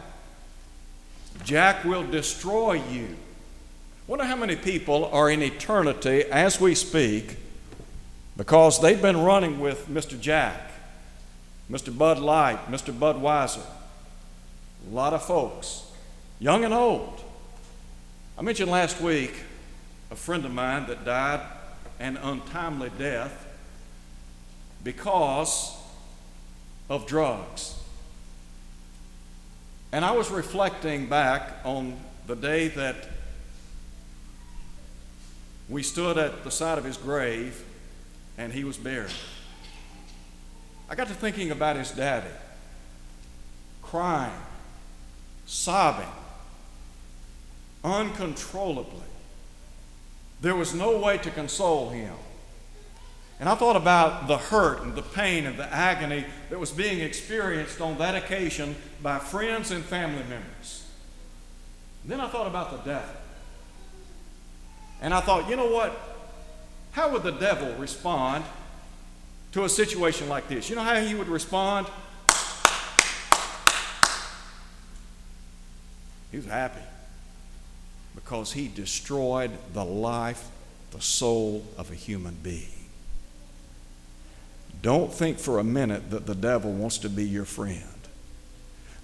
Jack 1.44 1.84
will 1.86 2.06
destroy 2.06 2.74
you. 2.74 3.16
Wonder 4.08 4.26
how 4.26 4.36
many 4.36 4.56
people 4.56 5.06
are 5.06 5.30
in 5.30 5.42
eternity 5.42 6.24
as 6.24 6.60
we 6.60 6.76
speak 6.76 7.38
because 8.36 8.82
they've 8.82 9.02
been 9.02 9.22
running 9.22 9.60
with 9.60 9.88
Mr. 9.88 10.20
Jack, 10.20 10.72
Mr. 11.70 11.96
Bud 11.96 12.20
Light, 12.20 12.72
Mr. 12.72 12.94
Budweiser. 12.94 13.66
A 14.90 14.94
lot 14.94 15.14
of 15.14 15.24
folks, 15.24 15.86
young 16.40 16.64
and 16.64 16.74
old. 16.74 17.24
I 18.38 18.42
mentioned 18.42 18.72
last 18.72 19.02
week 19.02 19.34
a 20.10 20.16
friend 20.16 20.46
of 20.46 20.54
mine 20.54 20.88
that 20.88 21.06
died 21.06 21.42
an 22.00 22.18
untimely 22.18 22.92
death 22.98 23.46
because 24.84 25.78
of 26.90 27.06
drugs. 27.06 27.79
And 29.92 30.06
I 30.06 30.12
was 30.12 30.30
reflecting 30.30 31.08
back 31.08 31.58
on 31.64 32.00
the 32.28 32.36
day 32.36 32.68
that 32.70 33.10
we 35.68 35.84
stood 35.84 36.18
at 36.18 36.44
the 36.44 36.52
side 36.52 36.78
of 36.78 36.84
his 36.84 36.98
grave 36.98 37.64
and 38.38 38.54
he 38.54 38.64
was 38.64 38.78
buried. 38.78 39.12
I 40.90 40.96
got 40.96 41.08
to 41.08 41.14
thinking 41.14 41.52
about 41.52 41.76
his 41.76 41.92
daddy, 41.92 42.34
crying, 43.82 44.32
sobbing, 45.46 46.08
uncontrollably. 47.84 49.02
There 50.42 50.56
was 50.56 50.74
no 50.74 50.98
way 50.98 51.18
to 51.20 51.32
console 51.32 51.90
him. 51.90 52.14
And 53.40 53.48
I 53.48 53.56
thought 53.56 53.78
about 53.78 54.28
the 54.28 54.38
hurt 54.38 54.82
and 54.82 54.96
the 54.96 55.02
pain 55.02 55.46
and 55.46 55.58
the 55.58 55.74
agony 55.74 56.26
that 56.50 56.60
was 56.60 56.72
being 56.72 57.00
experienced 57.00 57.80
on 57.80 57.98
that 57.98 58.16
occasion 58.16 58.76
by 59.02 59.18
friends 59.18 59.72
and 59.72 59.84
family 59.84 60.24
members. 60.24 60.86
And 62.04 62.12
then 62.12 62.20
I 62.20 62.28
thought 62.28 62.48
about 62.48 62.72
the 62.72 62.90
devil. 62.90 63.16
And 65.02 65.14
I 65.14 65.22
thought, 65.22 65.50
you 65.50 65.56
know 65.56 65.72
what? 65.72 65.98
How 66.92 67.10
would 67.12 67.24
the 67.24 67.32
devil 67.32 67.74
respond 67.76 68.44
to 69.54 69.64
a 69.64 69.70
situation 69.70 70.28
like 70.28 70.50
this? 70.50 70.70
You 70.70 70.76
know 70.76 70.84
how 70.84 71.00
he 71.00 71.16
would 71.16 71.30
respond? 71.30 71.88
He 76.32 76.38
was 76.38 76.46
happy 76.46 76.82
because 78.16 78.52
he 78.52 78.68
destroyed 78.68 79.52
the 79.74 79.86
life, 79.86 80.50
the 80.92 81.02
soul 81.02 81.66
of 81.78 81.90
a 81.90 81.96
human 81.96 82.36
being. 82.44 82.79
Don't 84.82 85.12
think 85.14 85.40
for 85.40 85.60
a 85.60 85.64
minute 85.64 86.10
that 86.12 86.26
the 86.26 86.36
devil 86.36 86.72
wants 86.72 86.98
to 87.00 87.10
be 87.10 87.26
your 87.26 87.46
friend. 87.46 87.84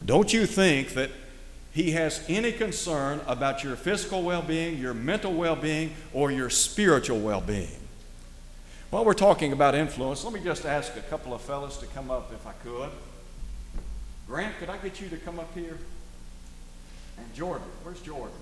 Don't 0.05 0.31
you 0.31 0.45
think 0.45 0.89
that 0.93 1.09
he 1.73 1.91
has 1.91 2.23
any 2.29 2.53
concern 2.53 3.19
about 3.27 3.63
your 3.63 3.75
physical 3.75 4.23
well 4.23 4.41
being, 4.41 4.77
your 4.77 4.93
mental 4.93 5.33
well 5.33 5.57
being, 5.57 5.93
or 6.13 6.31
your 6.31 6.49
spiritual 6.49 7.19
well 7.19 7.41
being. 7.41 7.67
While 8.91 9.03
we're 9.03 9.13
talking 9.13 9.51
about 9.51 9.75
influence, 9.75 10.23
let 10.23 10.33
me 10.33 10.39
just 10.41 10.65
ask 10.65 10.95
a 10.95 11.01
couple 11.01 11.33
of 11.33 11.41
fellas 11.41 11.75
to 11.77 11.85
come 11.87 12.09
up 12.09 12.31
if 12.31 12.47
I 12.47 12.53
could. 12.63 12.89
Grant, 14.27 14.57
could 14.57 14.69
I 14.69 14.77
get 14.77 15.01
you 15.01 15.09
to 15.09 15.17
come 15.17 15.37
up 15.37 15.53
here? 15.53 15.77
And 17.17 17.33
Jordan, 17.33 17.67
where's 17.83 17.99
Jordan? 18.01 18.35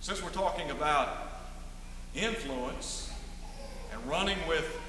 Since 0.00 0.22
we're 0.22 0.30
talking 0.30 0.70
about 0.70 1.33
influence 2.14 3.10
and 3.92 4.04
running 4.08 4.38
with 4.48 4.80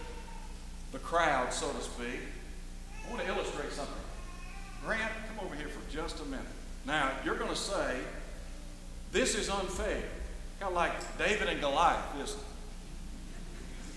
the 0.91 1.00
crowd, 1.00 1.51
so 1.51 1.70
to 1.72 1.82
speak, 1.82 2.20
I 3.05 3.12
want 3.12 3.22
to 3.22 3.27
illustrate 3.27 3.72
something. 3.72 3.94
Grant, 4.86 5.12
come 5.27 5.46
over 5.46 5.55
here 5.55 5.67
for 5.67 5.82
just 5.91 6.20
a 6.22 6.25
minute. 6.25 6.46
Now, 6.86 7.12
you're 7.24 7.36
going 7.36 7.50
to 7.50 7.55
say, 7.55 7.98
this 9.12 9.36
is 9.36 9.50
unfair. 9.50 10.03
Kind 10.60 10.70
of 10.70 10.75
like 10.75 11.17
David 11.17 11.48
and 11.50 11.60
Goliath, 11.60 12.03
isn't 12.22 12.39
it? 12.39 12.46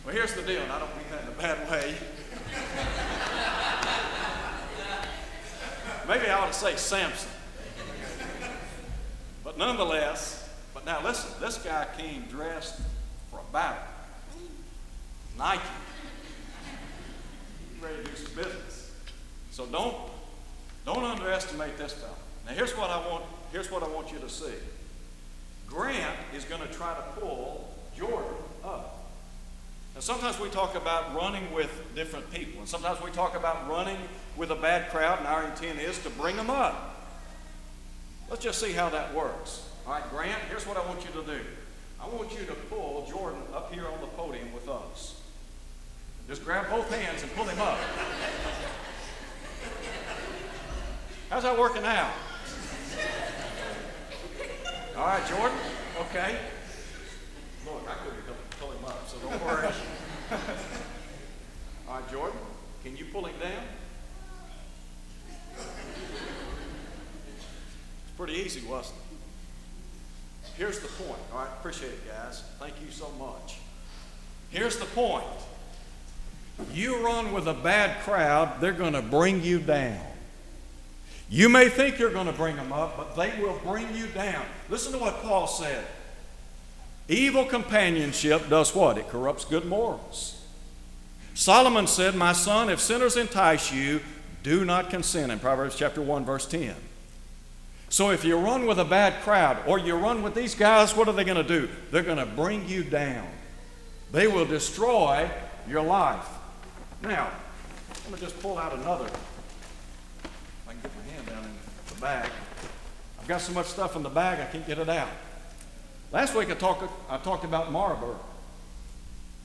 Well, 0.05 0.15
here's 0.15 0.33
the 0.33 0.43
deal, 0.43 0.63
and 0.63 0.73
I 0.73 0.79
don't 0.79 0.97
mean 0.97 1.07
that 1.11 1.23
in 1.23 1.29
a 1.29 1.33
bad 1.33 1.71
way. 1.71 1.95
Maybe 6.09 6.27
I 6.31 6.39
ought 6.41 6.47
to 6.47 6.59
say 6.59 6.77
Samson. 6.77 7.31
But 9.45 9.59
nonetheless, 9.59 10.49
but 10.73 10.87
now 10.87 11.03
listen, 11.05 11.31
this 11.41 11.59
guy 11.59 11.87
came 11.99 12.23
dressed 12.31 12.81
battle. 13.53 13.83
Nike. 15.37 15.63
ready 17.81 17.97
to 17.97 18.11
do 18.11 18.17
some 18.17 18.35
business. 18.35 18.93
So 19.51 19.67
don't 19.67 19.97
don't 20.85 21.05
underestimate 21.05 21.77
this 21.79 21.93
fellow. 21.93 22.15
Now 22.47 22.53
here's 22.53 22.77
what 22.77 22.91
I 22.91 22.99
want 23.09 23.25
here's 23.53 23.71
what 23.71 23.83
I 23.83 23.89
want 23.89 24.13
you 24.13 24.19
to 24.19 24.29
see. 24.29 24.53
Grant 25.67 26.17
is 26.35 26.45
going 26.45 26.63
to 26.63 26.73
try 26.73 26.95
to 26.95 27.21
pull 27.21 27.75
Jordan 27.97 28.37
up. 28.65 29.05
Now 29.95 30.01
sometimes 30.01 30.41
we 30.41 30.49
talk 30.49 30.75
about 30.75 31.15
running 31.15 31.53
with 31.53 31.71
different 31.95 32.33
people, 32.33 32.61
and 32.61 32.69
sometimes 32.69 33.03
we 33.03 33.11
talk 33.11 33.37
about 33.37 33.69
running 33.69 33.99
with 34.37 34.51
a 34.51 34.57
bad 34.57 34.91
crowd, 34.91 35.19
and 35.19 35.27
our 35.27 35.45
intent 35.45 35.79
is 35.79 35.99
to 36.05 36.11
bring 36.11 36.37
them 36.37 36.51
up. 36.51 36.95
Let's 38.31 38.43
just 38.43 38.61
see 38.61 38.73
how 38.73 38.89
that 38.91 39.15
works. 39.15 39.69
All 39.87 39.93
right, 39.93 40.11
Grant, 40.11 40.41
here's 40.49 40.67
what 40.67 40.77
I 40.77 40.87
want 40.87 41.05
you 41.05 41.21
to 41.21 41.27
do. 41.27 41.41
I 42.01 42.09
want 42.09 42.33
you 42.33 42.45
to 42.47 42.55
pull 42.55 43.07
Jordan 43.09 43.43
up 43.55 43.73
here 43.73 43.87
on 43.87 44.01
the 44.01 44.09
podium 44.09 44.53
with 44.53 44.69
us. 44.69 45.21
Just 46.29 46.45
grab 46.45 46.69
both 46.71 46.93
hands 46.95 47.23
and 47.23 47.33
pull 47.35 47.45
him 47.45 47.61
up. 47.61 47.79
How's 51.31 51.43
that 51.43 51.59
working 51.59 51.85
out? 51.85 52.13
All 54.97 55.07
right, 55.07 55.27
Jordan. 55.29 55.59
Okay. 56.01 56.39
Look, 57.65 57.89
I 57.89 57.95
couldn't 58.05 58.25
pull 58.59 58.71
him 58.71 58.85
up, 58.85 59.09
so 59.09 59.19
don't 59.19 59.45
worry. 59.45 59.69
All 61.89 61.95
right, 61.95 62.11
Jordan. 62.11 62.39
Can 62.85 62.97
you 62.97 63.07
pull 63.07 63.25
him 63.25 63.35
down? 63.41 63.65
It's 65.57 65.67
pretty 68.17 68.35
easy, 68.35 68.65
wasn't 68.67 68.99
it? 68.99 69.08
Here's 70.59 70.81
the 70.81 70.89
point. 70.89 71.21
All 71.33 71.39
right, 71.39 71.49
appreciate 71.61 71.93
it, 71.93 72.09
guys. 72.09 72.43
Thank 72.59 72.75
you 72.85 72.91
so 72.91 73.09
much. 73.13 73.59
Here's 74.51 74.77
the 74.77 74.87
point. 74.87 75.25
You 76.75 77.05
run 77.05 77.33
with 77.33 77.47
a 77.47 77.55
bad 77.55 78.03
crowd, 78.03 78.61
they're 78.61 78.73
going 78.73 78.95
to 78.95 79.03
bring 79.03 79.45
you 79.45 79.61
down. 79.61 80.01
You 81.31 81.49
may 81.49 81.69
think 81.69 82.01
you're 82.01 82.11
going 82.11 82.27
to 82.27 82.33
bring 82.33 82.57
them 82.57 82.73
up, 82.73 82.97
but 82.97 83.15
they 83.15 83.41
will 83.41 83.61
bring 83.65 83.95
you 83.95 84.09
down. 84.09 84.45
Listen 84.69 84.93
to 84.93 84.99
what 84.99 85.23
Paul 85.23 85.47
said. 85.47 85.87
Evil 87.07 87.45
companionship 87.45 88.49
does 88.49 88.75
what? 88.75 88.99
It 88.99 89.09
corrupts 89.09 89.45
good 89.45 89.65
morals. 89.65 90.45
Solomon 91.35 91.87
said, 91.87 92.17
My 92.17 92.33
son, 92.33 92.69
if 92.69 92.81
sinners 92.81 93.17
entice 93.17 93.73
you, 93.73 94.01
do 94.43 94.65
not 94.65 94.91
consent 94.91 95.31
in 95.31 95.39
Proverbs 95.39 95.77
chapter 95.77 96.03
1, 96.03 96.25
verse 96.25 96.47
10. 96.47 96.75
So 97.91 98.11
if 98.11 98.25
you 98.25 98.37
run 98.37 98.67
with 98.67 98.79
a 98.79 98.85
bad 98.85 99.23
crowd 99.23 99.59
or 99.67 99.79
you 99.79 99.95
run 99.95 100.23
with 100.23 100.35
these 100.35 100.55
guys, 100.55 100.95
what 100.95 101.09
are 101.09 101.15
they 101.15 101.25
going 101.25 101.43
to 101.43 101.61
do? 101.61 101.69
They're 101.91 102.03
going 102.03 102.19
to 102.19 102.27
bring 102.27 102.69
you 102.69 102.85
down. 102.85 103.27
They 104.13 104.27
will 104.27 104.45
destroy 104.45 105.31
your 105.69 105.83
life. 105.83 106.27
Now, 107.03 107.31
let 108.05 108.13
me 108.13 108.27
just 108.27 108.41
pull 108.41 108.59
out 108.59 108.75
another. 108.75 109.07
If 109.07 110.69
I 110.69 110.73
can 110.73 110.81
get 110.83 110.91
my 110.97 111.13
hand 111.13 111.27
down 111.27 111.45
in 111.45 111.51
the 111.95 112.01
bag. 112.01 112.31
I've 113.21 113.29
got 113.29 113.41
so 113.41 113.53
much 113.53 113.67
stuff 113.67 113.97
in 113.97 114.03
the 114.03 114.11
bag 114.11 114.41
I 114.41 114.51
can't 114.51 114.67
get 114.67 114.79
it 114.79 114.89
out. 114.89 115.09
Last 116.13 116.35
week 116.35 116.51
I 116.51 116.55
talked, 116.55 116.91
I 117.11 117.19
talked 117.19 117.45
about 117.45 117.71
Marlboro. 117.71 118.19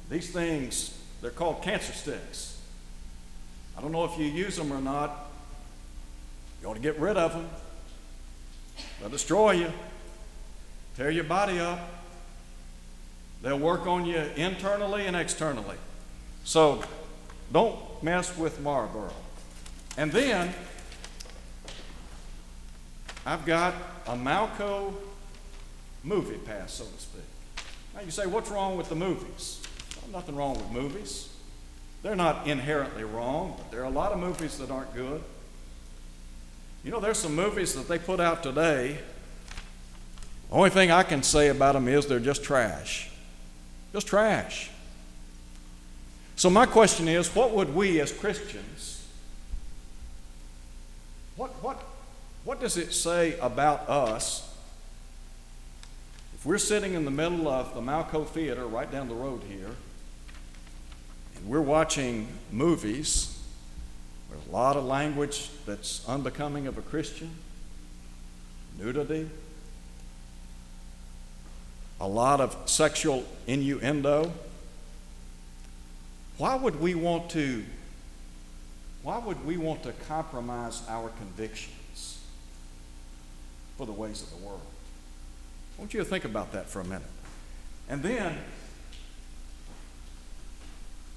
These 0.10 0.32
things, 0.32 0.98
they're 1.22 1.32
called 1.32 1.62
cancer 1.62 1.94
sticks. 1.94 2.62
I 3.78 3.82
don't 3.82 3.92
know 3.92 4.06
if 4.06 4.18
you 4.18 4.26
use 4.26 4.56
them 4.56 4.72
or 4.72 4.82
not. 4.82 5.30
You 6.62 6.70
ought 6.70 6.76
to 6.76 6.80
get 6.80 7.00
rid 7.00 7.18
of 7.18 7.34
them. 7.34 7.50
They'll 9.00 9.10
destroy 9.10 9.52
you, 9.52 9.72
tear 10.96 11.10
your 11.10 11.24
body 11.24 11.60
up. 11.60 11.80
They'll 13.42 13.60
work 13.60 13.86
on 13.88 14.06
you 14.06 14.24
internally 14.38 15.06
and 15.06 15.16
externally. 15.16 15.76
So 16.46 16.84
don't 17.52 17.78
mess 18.02 18.38
with 18.38 18.62
Marlboro. 18.62 19.12
And 19.98 20.12
then 20.12 20.54
I've 23.26 23.46
got 23.46 23.74
a 24.08 24.16
Malco 24.16 24.94
movie 26.04 26.38
pass, 26.38 26.74
so 26.74 26.86
to 26.86 27.00
speak. 27.00 27.22
Now 27.94 28.02
you 28.02 28.12
say, 28.12 28.26
what's 28.26 28.50
wrong 28.50 28.78
with 28.78 28.90
the 28.90 28.96
movies? 28.96 29.62
Well, 30.02 30.12
nothing 30.12 30.36
wrong 30.36 30.56
with 30.56 30.72
movies. 30.72 31.30
They're 32.02 32.16
not 32.16 32.48
inherently 32.48 33.04
wrong, 33.04 33.56
but 33.58 33.72
there 33.72 33.82
are 33.82 33.86
a 33.86 33.90
lot 33.90 34.12
of 34.12 34.20
movies 34.20 34.58
that 34.58 34.72
aren't 34.72 34.94
good. 34.94 35.24
You 36.84 36.92
know, 36.92 37.00
there's 37.00 37.18
some 37.18 37.36
movies 37.36 37.74
that 37.76 37.88
they 37.88 37.98
put 37.98 38.20
out 38.20 38.44
today. 38.44 39.00
The 40.50 40.56
only 40.56 40.70
thing 40.70 40.92
I 40.92 41.04
can 41.04 41.24
say 41.24 41.48
about 41.48 41.74
them 41.74 41.88
is 41.88 42.08
they're 42.08 42.20
just 42.20 42.44
trash. 42.44 43.10
Just 43.94 44.08
trash. 44.08 44.70
So, 46.36 46.50
my 46.50 46.66
question 46.66 47.08
is 47.08 47.34
what 47.34 47.52
would 47.52 47.74
we 47.74 48.02
as 48.02 48.12
Christians, 48.12 49.08
what, 51.38 51.52
what, 51.64 51.82
what 52.44 52.60
does 52.60 52.76
it 52.76 52.92
say 52.92 53.38
about 53.40 53.90
us 53.90 54.54
if 56.36 56.46
we're 56.46 56.58
sitting 56.58 56.96
in 56.96 57.06
the 57.06 57.12
middle 57.12 57.48
of 57.48 57.74
the 57.74 57.82
Malco 57.82 58.28
Theater 58.28 58.66
right 58.68 58.92
down 58.92 59.08
the 59.08 59.16
road 59.16 59.42
here 59.48 59.72
and 61.36 61.48
we're 61.48 61.62
watching 61.62 62.28
movies? 62.52 63.33
There's 64.34 64.48
a 64.48 64.52
lot 64.52 64.78
of 64.78 64.86
language 64.86 65.52
that's 65.68 66.08
unbecoming 66.08 66.66
of 66.66 66.78
a 66.78 66.82
Christian, 66.82 67.30
nudity, 68.80 69.30
a 72.02 72.08
lot 72.08 72.42
of 72.42 72.58
sexual 72.66 73.26
innuendo. 73.46 74.32
Why 76.38 76.56
would 76.56 76.80
we 76.82 76.96
want 76.96 77.30
to 77.32 77.64
why 79.04 79.20
would 79.20 79.46
we 79.46 79.58
want 79.58 79.84
to 79.84 79.92
compromise 80.08 80.82
our 80.88 81.10
convictions 81.10 82.20
for 83.78 83.86
the 83.86 83.92
ways 83.92 84.24
of 84.24 84.30
the 84.30 84.38
world? 84.38 84.62
I 85.78 85.82
want 85.82 85.94
you 85.94 86.00
to 86.00 86.06
think 86.06 86.24
about 86.24 86.54
that 86.54 86.70
for 86.70 86.80
a 86.80 86.86
minute. 86.86 87.02
And 87.90 88.02
then 88.02 88.38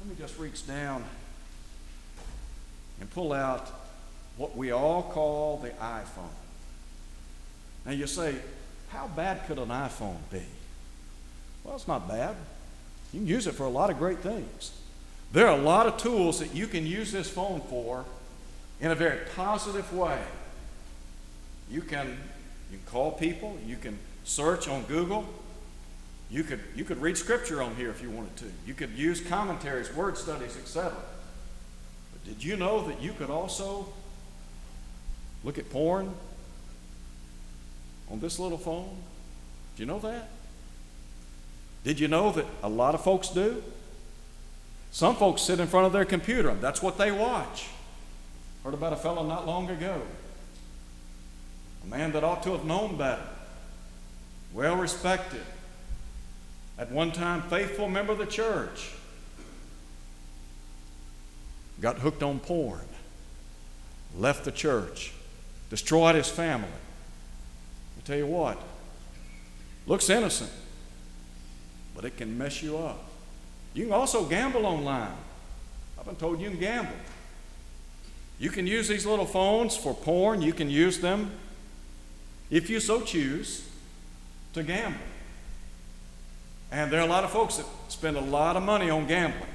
let 0.00 0.08
me 0.08 0.16
just 0.18 0.37
reach 0.37 0.66
down 0.66 1.04
and 3.00 3.10
pull 3.10 3.32
out 3.32 3.70
what 4.36 4.56
we 4.56 4.70
all 4.70 5.02
call 5.02 5.58
the 5.58 5.70
iPhone. 5.70 6.34
Now 7.84 7.92
you 7.92 8.06
say, 8.06 8.34
how 8.88 9.08
bad 9.08 9.46
could 9.46 9.58
an 9.58 9.68
iPhone 9.68 10.18
be? 10.30 10.42
Well, 11.64 11.76
it's 11.76 11.88
not 11.88 12.08
bad. 12.08 12.34
You 13.12 13.20
can 13.20 13.28
use 13.28 13.46
it 13.46 13.52
for 13.52 13.64
a 13.64 13.70
lot 13.70 13.90
of 13.90 13.98
great 13.98 14.18
things. 14.18 14.72
There 15.32 15.46
are 15.46 15.58
a 15.58 15.62
lot 15.62 15.86
of 15.86 15.96
tools 15.96 16.38
that 16.40 16.54
you 16.54 16.66
can 16.66 16.86
use 16.86 17.12
this 17.12 17.28
phone 17.28 17.60
for 17.62 18.04
in 18.80 18.90
a 18.90 18.94
very 18.94 19.18
positive 19.34 19.92
way. 19.92 20.18
You 21.70 21.80
can, 21.80 22.08
you 22.70 22.78
can 22.78 22.86
call 22.86 23.12
people, 23.12 23.58
you 23.66 23.76
can 23.76 23.98
search 24.24 24.68
on 24.68 24.82
Google, 24.84 25.26
you 26.30 26.42
could, 26.42 26.60
you 26.74 26.84
could 26.84 27.00
read 27.00 27.16
scripture 27.16 27.62
on 27.62 27.74
here 27.76 27.90
if 27.90 28.02
you 28.02 28.10
wanted 28.10 28.36
to. 28.38 28.46
You 28.66 28.74
could 28.74 28.90
use 28.90 29.20
commentaries, 29.20 29.94
word 29.94 30.18
studies, 30.18 30.56
etc. 30.56 30.92
Did 32.26 32.42
you 32.42 32.56
know 32.56 32.87
that 32.88 33.00
you 33.00 33.12
could 33.12 33.30
also 33.30 33.87
look 35.45 35.59
at 35.59 35.71
porn 35.71 36.12
on 38.11 38.21
this 38.21 38.38
little 38.38 38.59
phone? 38.59 38.97
Do 39.76 39.83
you 39.83 39.87
know 39.87 40.00
that? 40.00 40.28
Did 41.85 42.00
you 42.00 42.09
know 42.09 42.33
that 42.33 42.47
a 42.64 42.68
lot 42.68 42.95
of 42.97 43.04
folks 43.04 43.28
do? 43.28 43.62
Some 44.90 45.14
folks 45.14 45.42
sit 45.42 45.61
in 45.61 45.68
front 45.68 45.87
of 45.87 45.92
their 45.92 46.05
computer, 46.05 46.48
and 46.48 46.61
that's 46.61 46.83
what 46.83 46.98
they 46.98 47.12
watch. 47.12 47.68
Heard 48.64 48.74
about 48.74 48.92
a 48.92 48.96
fellow 48.96 49.24
not 49.24 49.46
long 49.46 49.70
ago. 49.70 50.03
A 51.85 51.87
man 51.87 52.11
that 52.12 52.24
ought 52.24 52.42
to 52.42 52.50
have 52.50 52.64
known 52.64 52.96
better, 52.96 53.22
well 54.53 54.74
respected, 54.74 55.42
at 56.77 56.90
one 56.90 57.12
time 57.12 57.42
faithful 57.42 57.88
member 57.88 58.12
of 58.12 58.18
the 58.18 58.27
church, 58.27 58.95
got 61.80 61.98
hooked 61.98 62.22
on 62.22 62.40
porn, 62.40 62.86
left 64.16 64.44
the 64.44 64.52
church, 64.52 65.12
destroyed 65.70 66.14
his 66.14 66.28
family. 66.28 66.68
I 66.68 68.06
tell 68.06 68.16
you 68.16 68.26
what, 68.26 68.58
looks 69.86 70.08
innocent 70.10 70.52
but 71.96 72.04
it 72.04 72.16
can 72.18 72.36
mess 72.36 72.62
you 72.62 72.76
up. 72.76 73.02
You 73.72 73.84
can 73.84 73.94
also 73.94 74.26
gamble 74.26 74.66
online. 74.66 75.16
I've 75.98 76.04
been 76.04 76.16
told 76.16 76.40
you 76.40 76.50
can 76.50 76.60
gamble. 76.60 76.92
You 78.38 78.50
can 78.50 78.66
use 78.66 78.86
these 78.86 79.06
little 79.06 79.24
phones 79.24 79.74
for 79.74 79.94
porn. 79.94 80.42
You 80.42 80.52
can 80.52 80.68
use 80.68 81.00
them, 81.00 81.32
if 82.50 82.68
you 82.68 82.80
so 82.80 83.00
choose, 83.00 83.66
to 84.52 84.62
gamble. 84.62 85.00
And 86.70 86.92
there 86.92 87.00
are 87.00 87.06
a 87.06 87.10
lot 87.10 87.24
of 87.24 87.30
folks 87.30 87.56
that 87.56 87.66
spend 87.88 88.18
a 88.18 88.20
lot 88.20 88.56
of 88.56 88.62
money 88.62 88.90
on 88.90 89.06
gambling. 89.06 89.48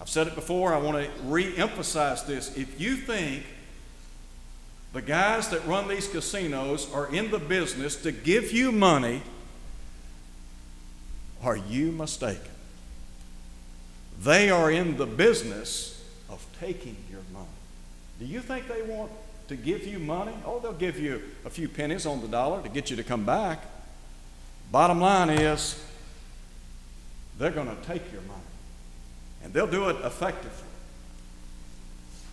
I've 0.00 0.08
said 0.08 0.26
it 0.26 0.34
before, 0.34 0.72
I 0.72 0.78
want 0.78 1.04
to 1.04 1.10
re 1.24 1.56
emphasize 1.56 2.24
this. 2.24 2.56
If 2.56 2.80
you 2.80 2.96
think 2.96 3.44
the 4.92 5.02
guys 5.02 5.48
that 5.50 5.66
run 5.66 5.88
these 5.88 6.08
casinos 6.08 6.92
are 6.92 7.14
in 7.14 7.30
the 7.30 7.38
business 7.38 7.96
to 8.02 8.12
give 8.12 8.52
you 8.52 8.72
money 8.72 9.22
are 11.42 11.56
you 11.56 11.90
mistaken? 11.92 12.50
They 14.20 14.50
are 14.50 14.70
in 14.70 14.96
the 14.96 15.06
business 15.06 16.04
of 16.28 16.44
taking 16.60 16.96
your 17.10 17.22
money. 17.32 17.46
Do 18.18 18.26
you 18.26 18.40
think 18.40 18.68
they 18.68 18.82
want 18.82 19.10
to 19.48 19.56
give 19.56 19.86
you 19.86 19.98
money? 19.98 20.34
Oh, 20.44 20.58
they'll 20.58 20.72
give 20.72 20.98
you 21.00 21.22
a 21.46 21.50
few 21.50 21.68
pennies 21.68 22.04
on 22.04 22.20
the 22.20 22.28
dollar 22.28 22.62
to 22.62 22.68
get 22.68 22.90
you 22.90 22.96
to 22.96 23.02
come 23.02 23.24
back. 23.24 23.64
Bottom 24.70 25.00
line 25.00 25.30
is, 25.30 25.82
they're 27.38 27.50
going 27.50 27.74
to 27.74 27.82
take 27.86 28.12
your 28.12 28.20
money, 28.22 28.40
and 29.42 29.52
they'll 29.52 29.66
do 29.66 29.88
it 29.88 29.96
effectively. 30.04 30.50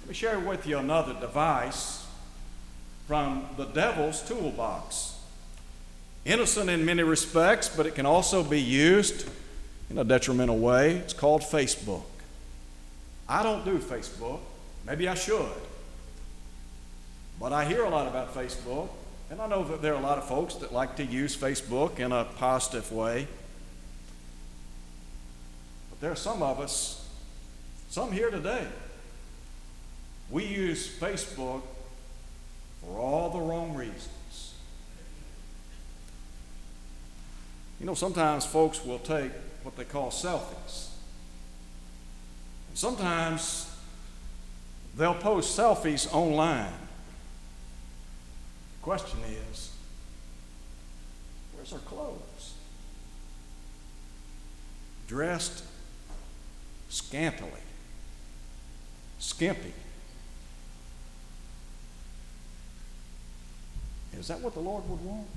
Let 0.01 0.09
me 0.09 0.13
share 0.13 0.39
with 0.39 0.65
you 0.65 0.77
another 0.77 1.13
device 1.13 2.05
from 3.07 3.45
the 3.57 3.65
devil's 3.65 4.21
toolbox 4.21 5.17
innocent 6.27 6.69
in 6.69 6.85
many 6.85 7.03
respects, 7.03 7.69
but 7.69 7.85
it 7.85 7.95
can 7.95 8.05
also 8.05 8.43
be 8.43 8.61
used 8.61 9.27
in 9.89 9.97
a 9.97 10.03
detrimental 10.03 10.57
way. 10.57 10.97
It's 10.97 11.13
called 11.13 11.41
Facebook. 11.41 12.03
I 13.29 13.43
don't 13.43 13.63
do 13.63 13.77
Facebook. 13.79 14.39
Maybe 14.85 15.07
I 15.07 15.15
should. 15.15 15.47
But 17.39 17.53
I 17.53 17.65
hear 17.65 17.83
a 17.83 17.89
lot 17.89 18.07
about 18.07 18.33
Facebook, 18.33 18.89
and 19.29 19.41
I 19.41 19.47
know 19.47 19.63
that 19.65 19.81
there 19.81 19.93
are 19.93 19.99
a 19.99 20.03
lot 20.03 20.17
of 20.17 20.27
folks 20.27 20.55
that 20.55 20.73
like 20.73 20.95
to 20.97 21.05
use 21.05 21.35
Facebook 21.35 21.99
in 21.99 22.11
a 22.11 22.25
positive 22.25 22.91
way. 22.91 23.27
But 25.97 26.01
there 26.01 26.11
are 26.11 26.15
some 26.15 26.43
of 26.43 26.59
us, 26.59 27.07
some 27.89 28.11
here 28.11 28.29
today, 28.29 28.65
we 30.29 30.45
use 30.45 30.87
Facebook 30.87 31.61
for 32.81 32.99
all 32.99 33.29
the 33.29 33.39
wrong 33.39 33.73
reasons. 33.73 34.53
You 37.79 37.85
know, 37.85 37.93
sometimes 37.93 38.45
folks 38.45 38.83
will 38.83 38.99
take 38.99 39.31
what 39.63 39.75
they 39.77 39.83
call 39.83 40.09
selfies. 40.09 40.89
And 42.69 42.77
sometimes 42.77 43.73
they'll 44.95 45.13
post 45.15 45.57
selfies 45.57 46.11
online. 46.13 46.73
The 48.79 48.83
question 48.83 49.19
is 49.51 49.71
where's 51.55 51.73
our 51.73 51.79
clothes? 51.79 52.53
Dressed 55.07 55.63
scantily, 56.97 57.51
skimpy. 59.19 59.73
Is 64.17 64.27
that 64.29 64.41
what 64.41 64.53
the 64.53 64.59
Lord 64.59 64.87
would 64.89 65.03
want? 65.05 65.27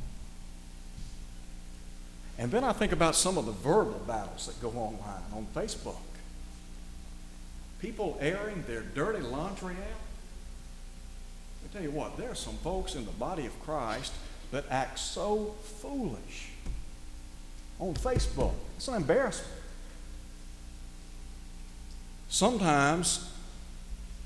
And 2.39 2.51
then 2.51 2.65
I 2.65 2.73
think 2.73 2.93
about 2.93 3.15
some 3.15 3.37
of 3.37 3.45
the 3.45 3.53
verbal 3.53 4.01
battles 4.07 4.47
that 4.47 4.61
go 4.63 4.71
online 4.71 5.23
on 5.35 5.47
Facebook. 5.55 5.97
People 7.81 8.17
airing 8.21 8.65
their 8.67 8.81
dirty 8.81 9.21
laundry 9.21 9.75
out. 9.75 10.01
I 11.65 11.73
tell 11.73 11.83
you 11.83 11.91
what, 11.91 12.17
there 12.17 12.31
are 12.31 12.35
some 12.35 12.57
folks 12.57 12.95
in 12.95 13.05
the 13.05 13.13
body 13.13 13.45
of 13.45 13.61
Christ 13.61 14.15
that 14.51 14.65
act 14.71 14.99
so 14.99 15.55
foolish 15.81 16.49
on 17.79 17.93
Facebook. 17.95 18.55
It's 18.77 18.89
an 18.89 18.95
embarrassment. 18.95 19.60
Sometimes 22.31 23.31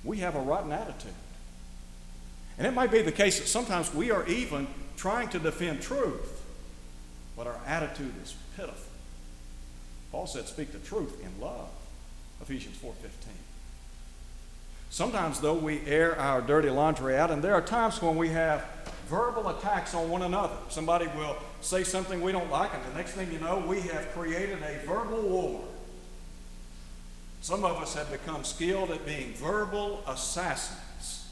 we 0.04 0.18
have 0.18 0.36
a 0.36 0.40
rotten 0.40 0.70
attitude. 0.70 1.12
And 2.56 2.66
it 2.66 2.72
might 2.72 2.92
be 2.92 3.02
the 3.02 3.10
case 3.12 3.40
that 3.40 3.48
sometimes 3.48 3.92
we 3.92 4.12
are 4.12 4.24
even 4.28 4.68
trying 4.96 5.28
to 5.30 5.40
defend 5.40 5.82
truth 5.82 6.34
but 7.36 7.46
our 7.46 7.58
attitude 7.66 8.12
is 8.22 8.34
pitiful. 8.56 8.78
Paul 10.12 10.26
said, 10.26 10.46
speak 10.46 10.72
the 10.72 10.78
truth 10.78 11.20
in 11.22 11.40
love. 11.40 11.68
Ephesians 12.40 12.76
4.15. 12.76 12.92
Sometimes, 14.90 15.40
though, 15.40 15.54
we 15.54 15.84
air 15.86 16.18
our 16.18 16.40
dirty 16.40 16.70
laundry 16.70 17.16
out, 17.16 17.32
and 17.32 17.42
there 17.42 17.54
are 17.54 17.62
times 17.62 18.00
when 18.00 18.16
we 18.16 18.28
have 18.28 18.64
verbal 19.08 19.48
attacks 19.48 19.92
on 19.92 20.08
one 20.08 20.22
another. 20.22 20.54
Somebody 20.68 21.06
will 21.16 21.36
say 21.60 21.82
something 21.82 22.22
we 22.22 22.30
don't 22.30 22.50
like, 22.50 22.72
and 22.72 22.84
the 22.84 22.96
next 22.96 23.12
thing 23.12 23.32
you 23.32 23.40
know, 23.40 23.64
we 23.66 23.80
have 23.80 24.12
created 24.12 24.58
a 24.62 24.86
verbal 24.86 25.22
war. 25.22 25.64
Some 27.44 27.62
of 27.62 27.76
us 27.76 27.92
have 27.92 28.10
become 28.10 28.42
skilled 28.42 28.90
at 28.90 29.04
being 29.04 29.34
verbal 29.34 30.02
assassins. 30.08 31.28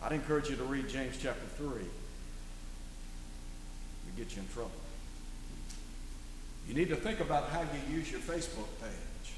I'd 0.00 0.12
encourage 0.12 0.48
you 0.48 0.54
to 0.54 0.62
read 0.62 0.88
James 0.88 1.18
chapter 1.20 1.44
3. 1.56 1.66
It 1.66 1.86
get 4.16 4.36
you 4.36 4.42
in 4.42 4.48
trouble. 4.54 4.70
You 6.68 6.74
need 6.74 6.88
to 6.90 6.94
think 6.94 7.18
about 7.18 7.48
how 7.48 7.62
you 7.62 7.96
use 7.96 8.12
your 8.12 8.20
Facebook 8.20 8.68
page. 8.80 9.32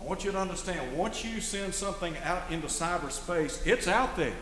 I 0.00 0.04
want 0.04 0.24
you 0.24 0.32
to 0.32 0.38
understand 0.38 0.96
once 0.96 1.22
you 1.22 1.42
send 1.42 1.74
something 1.74 2.16
out 2.24 2.50
into 2.50 2.68
cyberspace, 2.68 3.66
it's 3.66 3.88
out 3.88 4.16
there. 4.16 4.32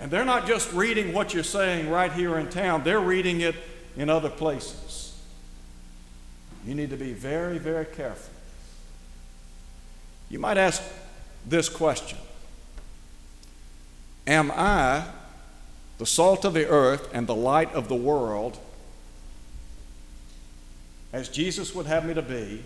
And 0.00 0.10
they're 0.10 0.24
not 0.24 0.46
just 0.46 0.72
reading 0.72 1.12
what 1.12 1.34
you're 1.34 1.44
saying 1.44 1.90
right 1.90 2.10
here 2.10 2.38
in 2.38 2.48
town, 2.48 2.84
they're 2.84 3.00
reading 3.00 3.42
it 3.42 3.54
in 3.98 4.08
other 4.08 4.30
places. 4.30 5.13
You 6.66 6.74
need 6.74 6.90
to 6.90 6.96
be 6.96 7.12
very, 7.12 7.58
very 7.58 7.84
careful. 7.84 8.32
You 10.30 10.38
might 10.38 10.56
ask 10.56 10.82
this 11.46 11.68
question 11.68 12.18
Am 14.26 14.50
I 14.50 15.04
the 15.98 16.06
salt 16.06 16.44
of 16.44 16.54
the 16.54 16.66
earth 16.66 17.08
and 17.12 17.26
the 17.26 17.34
light 17.34 17.72
of 17.74 17.88
the 17.88 17.94
world 17.94 18.58
as 21.12 21.28
Jesus 21.28 21.74
would 21.74 21.86
have 21.86 22.04
me 22.04 22.14
to 22.14 22.22
be 22.22 22.64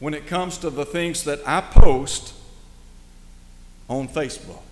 when 0.00 0.12
it 0.12 0.26
comes 0.26 0.58
to 0.58 0.70
the 0.70 0.84
things 0.84 1.24
that 1.24 1.40
I 1.46 1.60
post 1.60 2.34
on 3.88 4.08
Facebook? 4.08 4.62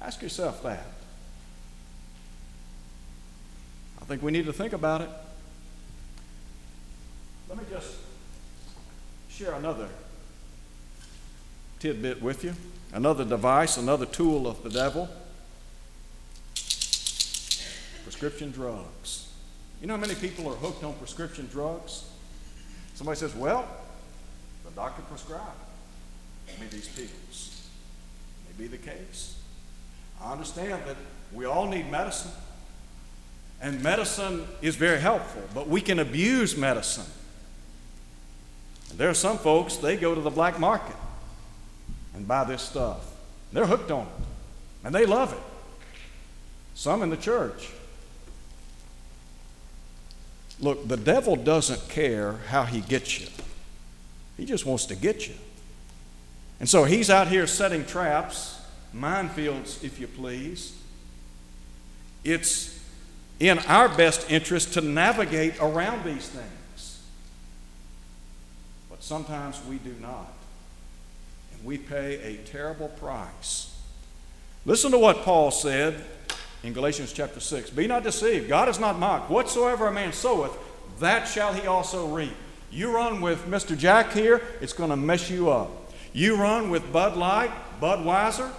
Ask 0.00 0.22
yourself 0.22 0.62
that. 0.62 0.86
I 4.00 4.04
think 4.04 4.22
we 4.22 4.30
need 4.30 4.46
to 4.46 4.52
think 4.52 4.72
about 4.72 5.00
it. 5.00 5.10
Let 7.48 7.58
me 7.58 7.64
just 7.70 7.94
share 9.28 9.52
another 9.54 9.88
tidbit 11.78 12.22
with 12.22 12.42
you, 12.44 12.54
another 12.92 13.24
device, 13.24 13.76
another 13.76 14.06
tool 14.06 14.46
of 14.46 14.62
the 14.62 14.70
devil 14.70 15.08
prescription 18.06 18.52
drugs. 18.52 19.28
You 19.80 19.88
know 19.88 19.94
how 19.94 20.00
many 20.00 20.14
people 20.14 20.48
are 20.48 20.54
hooked 20.54 20.84
on 20.84 20.94
prescription 20.94 21.48
drugs? 21.50 22.04
Somebody 22.94 23.18
says, 23.18 23.34
Well, 23.34 23.68
the 24.64 24.70
doctor 24.70 25.02
prescribed 25.02 25.42
me 26.60 26.66
these 26.70 26.88
pills. 26.88 27.68
May 28.46 28.64
be 28.64 28.68
the 28.68 28.78
case. 28.78 29.36
I 30.22 30.32
understand 30.32 30.82
that 30.86 30.96
we 31.32 31.44
all 31.44 31.66
need 31.66 31.90
medicine. 31.90 32.30
And 33.60 33.82
medicine 33.82 34.46
is 34.62 34.76
very 34.76 35.00
helpful, 35.00 35.42
but 35.52 35.68
we 35.68 35.80
can 35.80 35.98
abuse 35.98 36.56
medicine. 36.56 37.04
And 38.90 38.98
there 38.98 39.08
are 39.08 39.14
some 39.14 39.38
folks, 39.38 39.76
they 39.76 39.96
go 39.96 40.14
to 40.14 40.20
the 40.20 40.30
black 40.30 40.58
market 40.58 40.96
and 42.14 42.26
buy 42.26 42.44
this 42.44 42.62
stuff. 42.62 43.00
They're 43.52 43.66
hooked 43.66 43.90
on 43.90 44.06
it, 44.06 44.24
and 44.84 44.94
they 44.94 45.06
love 45.06 45.32
it. 45.32 45.38
Some 46.74 47.02
in 47.02 47.10
the 47.10 47.16
church. 47.16 47.70
Look, 50.60 50.88
the 50.88 50.96
devil 50.96 51.36
doesn't 51.36 51.88
care 51.88 52.38
how 52.48 52.64
he 52.64 52.80
gets 52.80 53.20
you, 53.20 53.28
he 54.36 54.44
just 54.44 54.66
wants 54.66 54.86
to 54.86 54.96
get 54.96 55.28
you. 55.28 55.34
And 56.58 56.68
so 56.68 56.84
he's 56.84 57.10
out 57.10 57.28
here 57.28 57.46
setting 57.46 57.84
traps, 57.84 58.58
minefields, 58.94 59.84
if 59.84 60.00
you 60.00 60.06
please. 60.06 60.74
It's 62.24 62.82
in 63.38 63.58
our 63.60 63.88
best 63.90 64.30
interest 64.30 64.72
to 64.74 64.80
navigate 64.80 65.60
around 65.60 66.04
these 66.04 66.28
things. 66.28 66.50
Sometimes 69.06 69.60
we 69.70 69.78
do 69.78 69.94
not. 70.02 70.32
And 71.52 71.64
we 71.64 71.78
pay 71.78 72.16
a 72.22 72.38
terrible 72.38 72.88
price. 72.88 73.72
Listen 74.64 74.90
to 74.90 74.98
what 74.98 75.18
Paul 75.18 75.52
said 75.52 76.04
in 76.64 76.72
Galatians 76.72 77.12
chapter 77.12 77.38
6. 77.38 77.70
Be 77.70 77.86
not 77.86 78.02
deceived. 78.02 78.48
God 78.48 78.68
is 78.68 78.80
not 78.80 78.98
mocked. 78.98 79.30
Whatsoever 79.30 79.86
a 79.86 79.92
man 79.92 80.12
soweth, 80.12 80.50
that 80.98 81.28
shall 81.28 81.54
he 81.54 81.68
also 81.68 82.08
reap. 82.08 82.32
You 82.72 82.92
run 82.92 83.20
with 83.20 83.46
Mr. 83.46 83.78
Jack 83.78 84.12
here, 84.12 84.42
it's 84.60 84.72
going 84.72 84.90
to 84.90 84.96
mess 84.96 85.30
you 85.30 85.50
up. 85.50 85.70
You 86.12 86.34
run 86.34 86.68
with 86.68 86.92
Bud 86.92 87.16
Light, 87.16 87.52
Budweiser, 87.80 88.50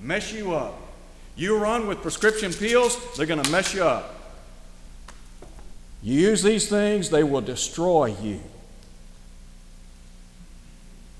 mess 0.00 0.32
you 0.32 0.54
up. 0.54 0.80
You 1.36 1.58
run 1.58 1.86
with 1.86 2.00
prescription 2.00 2.54
pills, 2.54 2.96
they're 3.18 3.26
going 3.26 3.42
to 3.42 3.50
mess 3.50 3.74
you 3.74 3.84
up. 3.84 4.14
You 6.02 6.20
use 6.20 6.42
these 6.42 6.70
things, 6.70 7.10
they 7.10 7.22
will 7.22 7.42
destroy 7.42 8.16
you. 8.22 8.40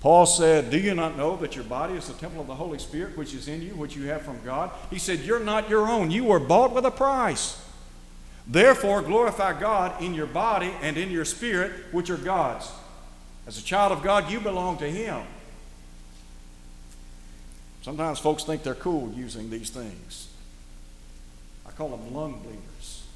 Paul 0.04 0.26
said, 0.26 0.68
Do 0.68 0.78
you 0.78 0.94
not 0.94 1.16
know 1.16 1.34
that 1.38 1.54
your 1.54 1.64
body 1.64 1.94
is 1.94 2.08
the 2.08 2.12
temple 2.12 2.42
of 2.42 2.46
the 2.46 2.54
Holy 2.54 2.78
Spirit 2.78 3.16
which 3.16 3.32
is 3.32 3.48
in 3.48 3.62
you, 3.62 3.70
which 3.70 3.96
you 3.96 4.04
have 4.08 4.20
from 4.20 4.38
God? 4.44 4.70
He 4.90 4.98
said, 4.98 5.20
You're 5.20 5.40
not 5.40 5.70
your 5.70 5.88
own. 5.88 6.10
You 6.10 6.24
were 6.24 6.38
bought 6.38 6.74
with 6.74 6.84
a 6.84 6.90
price. 6.90 7.58
Therefore, 8.46 9.00
glorify 9.00 9.58
God 9.58 10.02
in 10.02 10.12
your 10.12 10.26
body 10.26 10.70
and 10.82 10.98
in 10.98 11.10
your 11.10 11.24
spirit, 11.24 11.72
which 11.90 12.10
are 12.10 12.18
God's. 12.18 12.70
As 13.46 13.56
a 13.56 13.64
child 13.64 13.92
of 13.92 14.02
God, 14.02 14.30
you 14.30 14.40
belong 14.40 14.76
to 14.76 14.90
Him. 14.90 15.22
Sometimes 17.80 18.18
folks 18.18 18.44
think 18.44 18.62
they're 18.62 18.74
cool 18.74 19.10
using 19.16 19.48
these 19.48 19.70
things. 19.70 20.28
I 21.66 21.70
call 21.70 21.88
them 21.88 22.12
lung 22.12 22.40
bleeders. 22.42 23.06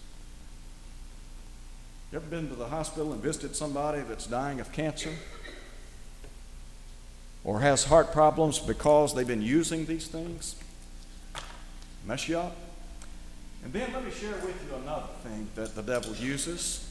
You 2.10 2.16
ever 2.16 2.26
been 2.28 2.48
to 2.48 2.54
the 2.54 2.68
hospital 2.68 3.12
and 3.12 3.22
visited 3.22 3.54
somebody 3.54 4.00
that's 4.08 4.26
dying 4.26 4.58
of 4.58 4.72
cancer? 4.72 5.10
Or 7.48 7.60
has 7.60 7.84
heart 7.84 8.12
problems 8.12 8.58
because 8.58 9.14
they've 9.14 9.26
been 9.26 9.40
using 9.40 9.86
these 9.86 10.06
things? 10.06 10.54
Mess 12.04 12.28
you 12.28 12.38
up? 12.38 12.54
And 13.64 13.72
then 13.72 13.90
let 13.94 14.04
me 14.04 14.10
share 14.10 14.34
with 14.34 14.62
you 14.68 14.76
another 14.82 15.06
thing 15.22 15.48
that 15.54 15.74
the 15.74 15.80
devil 15.80 16.14
uses, 16.16 16.86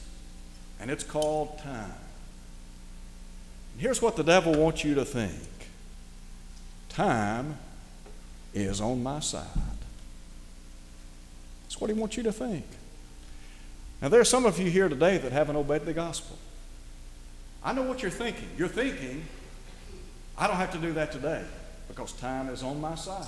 and 0.80 0.90
it's 0.90 1.04
called 1.04 1.60
time. 1.60 1.94
And 3.72 3.80
here's 3.80 4.02
what 4.02 4.16
the 4.16 4.24
devil 4.24 4.52
wants 4.52 4.82
you 4.82 4.96
to 4.96 5.04
think 5.04 5.48
time 6.88 7.56
is 8.52 8.80
on 8.80 9.00
my 9.00 9.20
side. 9.20 9.46
That's 11.62 11.80
what 11.80 11.88
he 11.88 11.94
wants 11.94 12.16
you 12.16 12.24
to 12.24 12.32
think. 12.32 12.66
Now, 14.02 14.08
there 14.08 14.20
are 14.20 14.24
some 14.24 14.44
of 14.44 14.58
you 14.58 14.68
here 14.68 14.88
today 14.88 15.18
that 15.18 15.30
haven't 15.30 15.54
obeyed 15.54 15.82
the 15.82 15.94
gospel. 15.94 16.36
I 17.62 17.72
know 17.72 17.82
what 17.82 18.02
you're 18.02 18.10
thinking. 18.10 18.48
You're 18.58 18.66
thinking, 18.66 19.24
I 20.38 20.46
don't 20.46 20.56
have 20.56 20.72
to 20.72 20.78
do 20.78 20.92
that 20.92 21.10
today 21.10 21.42
because 21.88 22.12
time 22.12 22.48
is 22.48 22.62
on 22.62 22.80
my 22.80 22.94
side. 22.94 23.26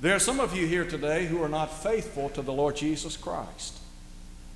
There 0.00 0.16
are 0.16 0.20
some 0.20 0.40
of 0.40 0.56
you 0.56 0.66
here 0.66 0.84
today 0.84 1.26
who 1.26 1.42
are 1.42 1.48
not 1.48 1.66
faithful 1.82 2.30
to 2.30 2.42
the 2.42 2.52
Lord 2.52 2.74
Jesus 2.74 3.16
Christ. 3.16 3.78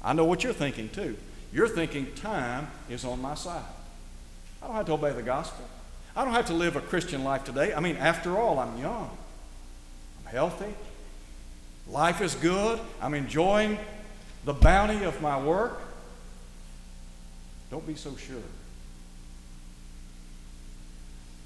I 0.02 0.12
know 0.12 0.24
what 0.24 0.42
you're 0.42 0.52
thinking 0.52 0.88
too. 0.88 1.16
You're 1.52 1.68
thinking 1.68 2.12
time 2.14 2.68
is 2.90 3.04
on 3.04 3.22
my 3.22 3.34
side. 3.34 3.62
I 4.62 4.66
don't 4.66 4.76
have 4.76 4.86
to 4.86 4.92
obey 4.92 5.12
the 5.12 5.22
gospel. 5.22 5.64
I 6.16 6.24
don't 6.24 6.34
have 6.34 6.46
to 6.46 6.54
live 6.54 6.76
a 6.76 6.80
Christian 6.80 7.22
life 7.22 7.44
today. 7.44 7.74
I 7.74 7.80
mean, 7.80 7.96
after 7.96 8.36
all, 8.38 8.58
I'm 8.58 8.78
young, 8.78 9.10
I'm 10.20 10.32
healthy, 10.32 10.72
life 11.88 12.20
is 12.20 12.34
good, 12.36 12.80
I'm 13.00 13.14
enjoying 13.14 13.78
the 14.44 14.52
bounty 14.52 15.04
of 15.04 15.20
my 15.20 15.40
work. 15.40 15.80
Don't 17.70 17.86
be 17.86 17.94
so 17.94 18.16
sure. 18.16 18.36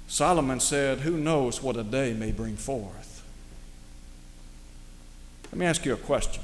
Solomon 0.09 0.59
said, 0.59 0.99
Who 0.99 1.17
knows 1.17 1.61
what 1.61 1.77
a 1.77 1.83
day 1.83 2.13
may 2.13 2.31
bring 2.31 2.57
forth? 2.57 3.23
Let 5.51 5.59
me 5.59 5.65
ask 5.65 5.85
you 5.85 5.93
a 5.93 5.97
question. 5.97 6.43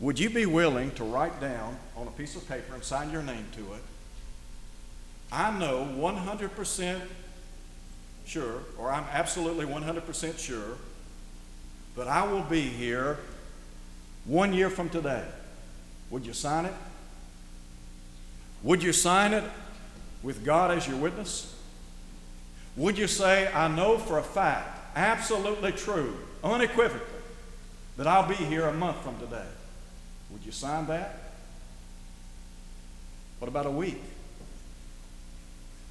Would 0.00 0.18
you 0.18 0.30
be 0.30 0.46
willing 0.46 0.92
to 0.92 1.04
write 1.04 1.40
down 1.40 1.76
on 1.96 2.06
a 2.06 2.10
piece 2.12 2.36
of 2.36 2.48
paper 2.48 2.74
and 2.74 2.82
sign 2.82 3.10
your 3.10 3.22
name 3.22 3.46
to 3.56 3.74
it 3.74 3.82
I 5.32 5.58
know 5.58 5.88
100% 5.96 7.00
sure, 8.24 8.62
or 8.78 8.92
I'm 8.92 9.04
absolutely 9.12 9.66
100% 9.66 10.38
sure, 10.38 10.76
that 11.96 12.06
I 12.06 12.24
will 12.24 12.42
be 12.42 12.60
here 12.60 13.18
one 14.26 14.52
year 14.52 14.70
from 14.70 14.88
today. 14.88 15.24
Would 16.10 16.24
you 16.24 16.32
sign 16.32 16.66
it? 16.66 16.74
Would 18.62 18.84
you 18.84 18.92
sign 18.92 19.34
it 19.34 19.42
with 20.24 20.44
God 20.44 20.72
as 20.72 20.88
your 20.88 20.96
witness? 20.96 21.54
Would 22.76 22.98
you 22.98 23.06
say, 23.06 23.52
I 23.52 23.68
know 23.68 23.98
for 23.98 24.18
a 24.18 24.22
fact, 24.22 24.96
absolutely 24.96 25.70
true, 25.70 26.16
unequivocally, 26.42 27.20
that 27.96 28.08
I'll 28.08 28.26
be 28.26 28.34
here 28.34 28.66
a 28.66 28.72
month 28.72 28.96
from 29.02 29.16
today? 29.20 29.46
Would 30.30 30.44
you 30.44 30.50
sign 30.50 30.86
that? 30.86 31.20
What 33.38 33.48
about 33.48 33.66
a 33.66 33.70
week? 33.70 34.00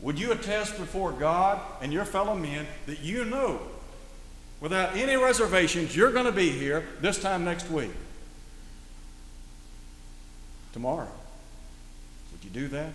Would 0.02 0.20
you 0.20 0.32
attest 0.34 0.78
before 0.78 1.14
God 1.14 1.62
and 1.82 1.94
your 1.94 2.04
fellow 2.04 2.36
men 2.36 2.66
that 2.88 3.00
you 3.00 3.24
know 3.24 3.62
without 4.60 4.98
any 4.98 5.16
reservations 5.16 5.96
you're 5.96 6.12
going 6.12 6.26
to 6.26 6.32
be 6.32 6.50
here 6.50 6.86
this 7.00 7.22
time 7.22 7.46
next 7.46 7.70
week? 7.70 7.92
Tomorrow. 10.74 11.08
Would 12.32 12.44
you 12.44 12.50
do 12.50 12.68
that? 12.70 12.92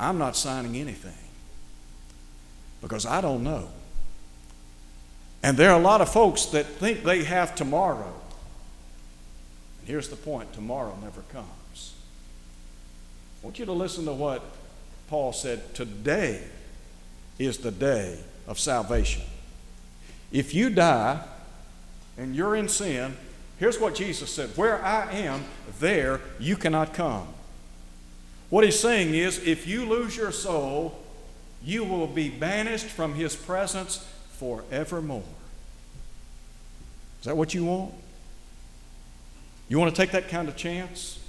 I'm 0.00 0.16
not 0.16 0.34
signing 0.34 0.76
anything 0.76 1.12
because 2.80 3.04
I 3.04 3.20
don't 3.20 3.44
know. 3.44 3.68
And 5.42 5.56
there 5.56 5.70
are 5.70 5.78
a 5.78 5.82
lot 5.82 6.00
of 6.00 6.10
folks 6.10 6.46
that 6.46 6.64
think 6.66 7.04
they 7.04 7.24
have 7.24 7.54
tomorrow. 7.54 8.14
And 9.80 9.88
here's 9.88 10.08
the 10.08 10.16
point 10.16 10.52
tomorrow 10.54 10.96
never 11.02 11.20
comes. 11.32 11.94
I 13.42 13.46
want 13.46 13.58
you 13.58 13.66
to 13.66 13.72
listen 13.72 14.06
to 14.06 14.12
what 14.12 14.42
Paul 15.08 15.34
said 15.34 15.74
today 15.74 16.42
is 17.38 17.58
the 17.58 17.70
day 17.70 18.18
of 18.46 18.58
salvation. 18.58 19.22
If 20.32 20.54
you 20.54 20.70
die 20.70 21.22
and 22.16 22.34
you're 22.34 22.56
in 22.56 22.68
sin, 22.68 23.16
here's 23.58 23.78
what 23.78 23.94
Jesus 23.94 24.34
said 24.34 24.50
Where 24.56 24.82
I 24.82 25.12
am, 25.12 25.44
there 25.78 26.22
you 26.38 26.56
cannot 26.56 26.94
come. 26.94 27.28
What 28.50 28.64
he's 28.64 28.78
saying 28.78 29.14
is 29.14 29.38
if 29.46 29.66
you 29.66 29.86
lose 29.86 30.16
your 30.16 30.32
soul, 30.32 30.98
you 31.64 31.84
will 31.84 32.08
be 32.08 32.28
banished 32.28 32.86
from 32.86 33.14
his 33.14 33.36
presence 33.36 34.06
forevermore. 34.32 35.22
Is 37.20 37.26
that 37.26 37.36
what 37.36 37.54
you 37.54 37.64
want? 37.64 37.94
You 39.68 39.78
want 39.78 39.94
to 39.94 40.02
take 40.02 40.10
that 40.12 40.28
kind 40.28 40.48
of 40.48 40.56
chance? 40.56 41.20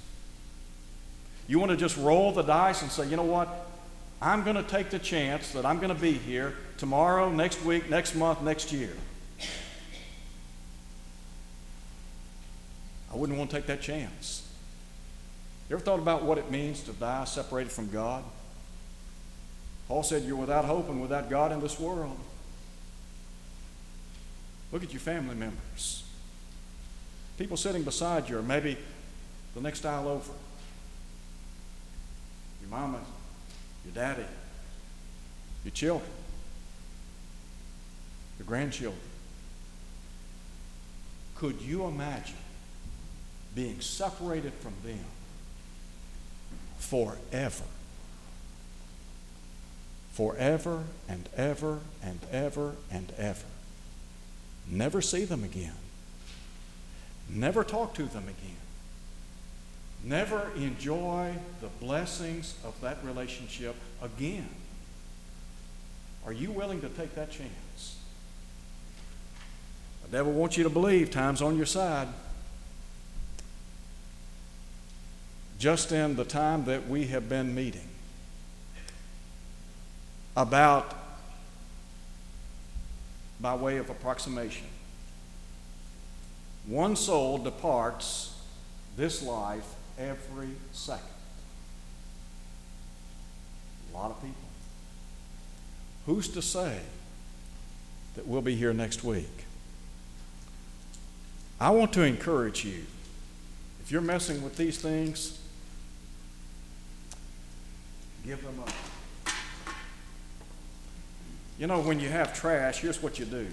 You 1.46 1.60
want 1.60 1.70
to 1.70 1.76
just 1.76 1.96
roll 1.96 2.32
the 2.32 2.42
dice 2.42 2.82
and 2.82 2.90
say, 2.90 3.06
you 3.06 3.16
know 3.16 3.22
what? 3.22 3.68
I'm 4.20 4.42
going 4.42 4.56
to 4.56 4.62
take 4.62 4.90
the 4.90 4.98
chance 4.98 5.52
that 5.52 5.64
I'm 5.64 5.76
going 5.76 5.94
to 5.94 6.00
be 6.00 6.12
here 6.12 6.54
tomorrow, 6.78 7.30
next 7.30 7.64
week, 7.64 7.88
next 7.90 8.14
month, 8.14 8.42
next 8.42 8.72
year. 8.72 8.92
I 13.12 13.16
wouldn't 13.16 13.38
want 13.38 13.50
to 13.50 13.56
take 13.56 13.66
that 13.66 13.82
chance. 13.82 14.48
You 15.72 15.76
ever 15.76 15.84
thought 15.86 16.00
about 16.00 16.22
what 16.22 16.36
it 16.36 16.50
means 16.50 16.82
to 16.82 16.92
die 16.92 17.24
separated 17.24 17.72
from 17.72 17.88
God? 17.88 18.22
Paul 19.88 20.02
said, 20.02 20.22
You're 20.22 20.36
without 20.36 20.66
hope 20.66 20.90
and 20.90 21.00
without 21.00 21.30
God 21.30 21.50
in 21.50 21.62
this 21.62 21.80
world. 21.80 22.18
Look 24.70 24.82
at 24.84 24.92
your 24.92 25.00
family 25.00 25.34
members. 25.34 26.04
People 27.38 27.56
sitting 27.56 27.84
beside 27.84 28.28
you, 28.28 28.36
or 28.36 28.42
maybe 28.42 28.76
the 29.54 29.62
next 29.62 29.86
aisle 29.86 30.08
over. 30.08 30.32
Your 32.60 32.68
mama, 32.68 33.00
your 33.86 33.94
daddy, 33.94 34.26
your 35.64 35.72
children, 35.72 36.10
your 38.38 38.44
grandchildren. 38.44 39.00
Could 41.34 41.62
you 41.62 41.86
imagine 41.86 42.36
being 43.54 43.80
separated 43.80 44.52
from 44.52 44.74
them 44.84 45.06
forever? 46.82 47.64
Forever 50.12 50.84
and 51.08 51.28
ever 51.36 51.80
and 52.02 52.18
ever 52.30 52.74
and 52.90 53.12
ever. 53.16 53.46
Never 54.68 55.00
see 55.00 55.24
them 55.24 55.44
again. 55.44 55.74
Never 57.30 57.64
talk 57.64 57.94
to 57.94 58.04
them 58.04 58.24
again. 58.24 58.56
Never 60.04 60.50
enjoy 60.56 61.34
the 61.60 61.68
blessings 61.80 62.56
of 62.64 62.78
that 62.80 62.98
relationship 63.04 63.76
again. 64.02 64.48
Are 66.26 66.32
you 66.32 66.50
willing 66.50 66.80
to 66.80 66.88
take 66.88 67.14
that 67.14 67.30
chance? 67.30 67.98
The 70.04 70.18
devil 70.18 70.32
wants 70.32 70.56
you 70.56 70.64
to 70.64 70.70
believe 70.70 71.10
time's 71.10 71.40
on 71.40 71.56
your 71.56 71.66
side. 71.66 72.08
Just 75.62 75.92
in 75.92 76.16
the 76.16 76.24
time 76.24 76.64
that 76.64 76.88
we 76.88 77.06
have 77.06 77.28
been 77.28 77.54
meeting, 77.54 77.86
about 80.36 80.92
by 83.40 83.54
way 83.54 83.76
of 83.76 83.88
approximation. 83.88 84.66
One 86.66 86.96
soul 86.96 87.38
departs 87.38 88.36
this 88.96 89.22
life 89.22 89.76
every 89.96 90.48
second. 90.72 91.06
A 93.92 93.96
lot 93.96 94.10
of 94.10 94.16
people. 94.16 94.34
Who's 96.06 96.26
to 96.30 96.42
say 96.42 96.80
that 98.16 98.26
we'll 98.26 98.42
be 98.42 98.56
here 98.56 98.72
next 98.72 99.04
week? 99.04 99.44
I 101.60 101.70
want 101.70 101.92
to 101.92 102.02
encourage 102.02 102.64
you. 102.64 102.84
If 103.84 103.92
you're 103.92 104.00
messing 104.00 104.42
with 104.42 104.56
these 104.56 104.78
things, 104.78 105.38
give 108.24 108.42
them 108.42 108.60
up. 108.60 108.72
You 111.58 111.66
know, 111.66 111.80
when 111.80 112.00
you 112.00 112.08
have 112.08 112.34
trash, 112.34 112.80
here's 112.80 113.02
what 113.02 113.18
you 113.18 113.24
do. 113.24 113.38
You 113.38 113.50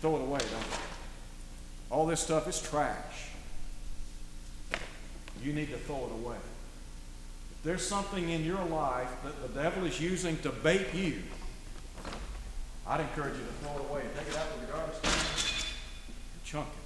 throw 0.00 0.16
it 0.16 0.22
away, 0.22 0.38
don't 0.38 0.50
you? 0.50 0.78
All 1.90 2.06
this 2.06 2.20
stuff 2.20 2.48
is 2.48 2.60
trash. 2.60 3.30
You 5.42 5.52
need 5.52 5.70
to 5.70 5.78
throw 5.78 6.06
it 6.06 6.12
away. 6.24 6.36
If 6.36 7.62
there's 7.64 7.86
something 7.86 8.28
in 8.28 8.44
your 8.44 8.64
life 8.64 9.10
that 9.24 9.42
the 9.42 9.48
devil 9.60 9.84
is 9.84 10.00
using 10.00 10.38
to 10.38 10.50
bait 10.50 10.92
you, 10.94 11.22
I'd 12.86 13.00
encourage 13.00 13.34
you 13.34 13.44
to 13.44 13.52
throw 13.64 13.76
it 13.76 13.90
away 13.90 14.02
and 14.02 14.14
take 14.16 14.28
it 14.28 14.36
out 14.36 14.52
to 14.52 14.60
the 14.60 14.72
garbage 14.72 15.02
can 15.02 15.10
and 15.10 16.44
chunk 16.44 16.68
it. 16.68 16.85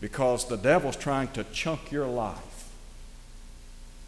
Because 0.00 0.46
the 0.46 0.56
devil's 0.56 0.96
trying 0.96 1.28
to 1.28 1.44
chunk 1.44 1.90
your 1.90 2.06
life. 2.06 2.70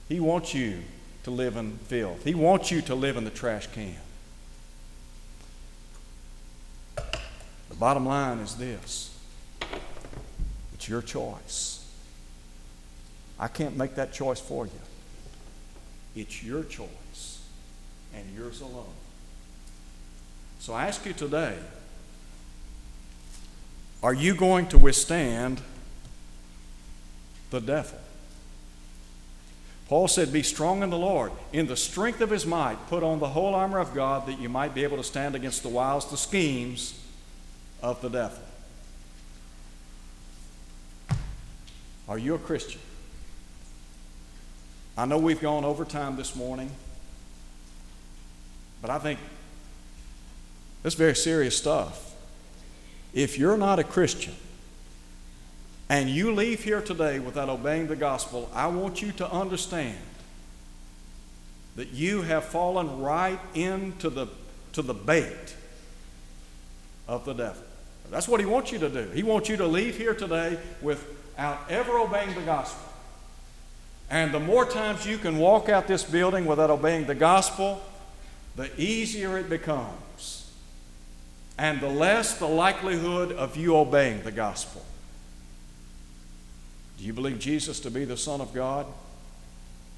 He 0.08 0.20
wants 0.20 0.54
you 0.54 0.82
to 1.24 1.30
live 1.30 1.56
in 1.56 1.78
filth. 1.78 2.24
He 2.24 2.34
wants 2.34 2.70
you 2.70 2.80
to 2.82 2.94
live 2.94 3.16
in 3.16 3.24
the 3.24 3.30
trash 3.30 3.66
can. 3.68 3.96
The 6.96 7.74
bottom 7.80 8.06
line 8.06 8.38
is 8.38 8.54
this 8.54 9.12
it's 10.74 10.88
your 10.88 11.02
choice. 11.02 11.84
I 13.38 13.48
can't 13.48 13.76
make 13.76 13.96
that 13.96 14.12
choice 14.12 14.40
for 14.40 14.66
you. 14.66 14.80
It's 16.14 16.42
your 16.42 16.62
choice 16.64 17.42
and 18.14 18.24
yours 18.34 18.60
alone. 18.60 18.94
So 20.58 20.72
I 20.72 20.86
ask 20.86 21.04
you 21.04 21.12
today 21.12 21.58
are 24.02 24.14
you 24.14 24.34
going 24.34 24.68
to 24.68 24.78
withstand 24.78 25.60
the 27.50 27.60
devil? 27.60 27.98
Paul 29.88 30.08
said, 30.08 30.32
Be 30.32 30.42
strong 30.42 30.82
in 30.82 30.90
the 30.90 30.98
Lord. 30.98 31.30
In 31.52 31.66
the 31.66 31.76
strength 31.76 32.20
of 32.20 32.30
his 32.30 32.44
might, 32.44 32.76
put 32.88 33.02
on 33.02 33.20
the 33.20 33.28
whole 33.28 33.54
armor 33.54 33.78
of 33.78 33.94
God 33.94 34.26
that 34.26 34.40
you 34.40 34.48
might 34.48 34.74
be 34.74 34.82
able 34.82 34.96
to 34.96 35.04
stand 35.04 35.34
against 35.34 35.62
the 35.62 35.68
wiles, 35.68 36.10
the 36.10 36.16
schemes 36.16 37.00
of 37.82 38.00
the 38.02 38.08
devil. 38.08 38.38
Are 42.08 42.18
you 42.18 42.34
a 42.34 42.38
Christian? 42.38 42.80
I 44.98 45.04
know 45.04 45.18
we've 45.18 45.40
gone 45.40 45.64
over 45.64 45.84
time 45.84 46.16
this 46.16 46.34
morning, 46.34 46.70
but 48.80 48.90
I 48.90 48.98
think 48.98 49.20
this 50.82 50.94
is 50.94 50.98
very 50.98 51.14
serious 51.14 51.56
stuff. 51.56 52.14
If 53.12 53.38
you're 53.38 53.56
not 53.56 53.78
a 53.78 53.84
Christian, 53.84 54.34
and 55.88 56.10
you 56.10 56.32
leave 56.32 56.64
here 56.64 56.80
today 56.80 57.18
without 57.18 57.48
obeying 57.48 57.86
the 57.86 57.96
gospel, 57.96 58.50
I 58.52 58.66
want 58.66 59.02
you 59.02 59.12
to 59.12 59.30
understand 59.30 59.96
that 61.76 61.90
you 61.90 62.22
have 62.22 62.44
fallen 62.44 63.00
right 63.00 63.38
into 63.54 64.10
the, 64.10 64.26
to 64.72 64.82
the 64.82 64.94
bait 64.94 65.54
of 67.06 67.24
the 67.24 67.34
devil. 67.34 67.62
That's 68.10 68.26
what 68.26 68.40
he 68.40 68.46
wants 68.46 68.72
you 68.72 68.78
to 68.78 68.88
do. 68.88 69.10
He 69.10 69.22
wants 69.22 69.48
you 69.48 69.56
to 69.58 69.66
leave 69.66 69.96
here 69.96 70.14
today 70.14 70.58
without 70.80 71.70
ever 71.70 71.98
obeying 71.98 72.34
the 72.34 72.42
gospel. 72.42 72.82
And 74.08 74.32
the 74.32 74.40
more 74.40 74.64
times 74.64 75.06
you 75.06 75.18
can 75.18 75.38
walk 75.38 75.68
out 75.68 75.86
this 75.86 76.04
building 76.04 76.46
without 76.46 76.70
obeying 76.70 77.06
the 77.06 77.14
gospel, 77.14 77.82
the 78.54 78.70
easier 78.80 79.36
it 79.38 79.50
becomes. 79.50 80.50
And 81.58 81.80
the 81.80 81.88
less 81.88 82.38
the 82.38 82.46
likelihood 82.46 83.32
of 83.32 83.56
you 83.56 83.76
obeying 83.76 84.22
the 84.22 84.32
gospel. 84.32 84.84
Do 86.98 87.04
you 87.04 87.12
believe 87.12 87.38
Jesus 87.38 87.80
to 87.80 87.90
be 87.90 88.04
the 88.04 88.16
Son 88.16 88.40
of 88.40 88.54
God? 88.54 88.86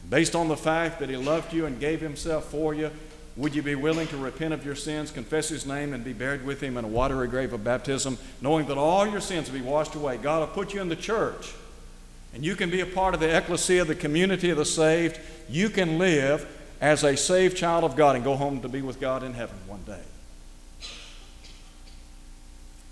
Based 0.08 0.34
on 0.34 0.48
the 0.48 0.56
fact 0.56 1.00
that 1.00 1.08
He 1.08 1.16
loved 1.16 1.52
you 1.52 1.66
and 1.66 1.78
gave 1.78 2.00
Himself 2.00 2.44
for 2.46 2.74
you, 2.74 2.90
Would 3.38 3.54
you 3.54 3.62
be 3.62 3.76
willing 3.76 4.08
to 4.08 4.16
repent 4.16 4.52
of 4.52 4.66
your 4.66 4.74
sins, 4.74 5.12
confess 5.12 5.48
His 5.48 5.64
name, 5.64 5.94
and 5.94 6.04
be 6.04 6.12
buried 6.12 6.44
with 6.44 6.61
Him 6.61 6.76
in 6.76 6.84
a 6.84 6.88
watery 6.88 7.28
grave 7.28 7.52
of 7.52 7.62
baptism, 7.62 8.18
knowing 8.40 8.66
that 8.66 8.76
all 8.76 9.06
your 9.06 9.20
sins 9.20 9.48
will 9.48 9.61
be 9.61 9.64
washed 9.64 9.94
away? 9.94 10.16
God 10.16 10.40
will 10.40 10.54
put 10.54 10.74
you 10.74 10.80
in 10.80 10.88
the 10.88 10.96
church, 10.96 11.54
and 12.34 12.44
you 12.44 12.56
can 12.56 12.68
be 12.68 12.80
a 12.80 12.87
part 12.87 13.14
of 13.14 13.20
the 13.20 13.37
ecclesia, 13.37 13.84
the 13.84 13.94
community 13.94 14.50
of 14.50 14.56
the 14.56 14.64
saved. 14.64 15.20
You 15.48 15.70
can 15.70 15.98
live 15.98 16.48
as 16.80 17.04
a 17.04 17.16
saved 17.16 17.56
child 17.56 17.84
of 17.84 17.94
God 17.94 18.16
and 18.16 18.24
go 18.24 18.34
home 18.34 18.61
to 18.62 18.68
be 18.68 18.82
with 18.82 19.00
God 19.00 19.22
in 19.22 19.34
heaven 19.34 19.56
one 19.68 19.84
day. 19.87 20.02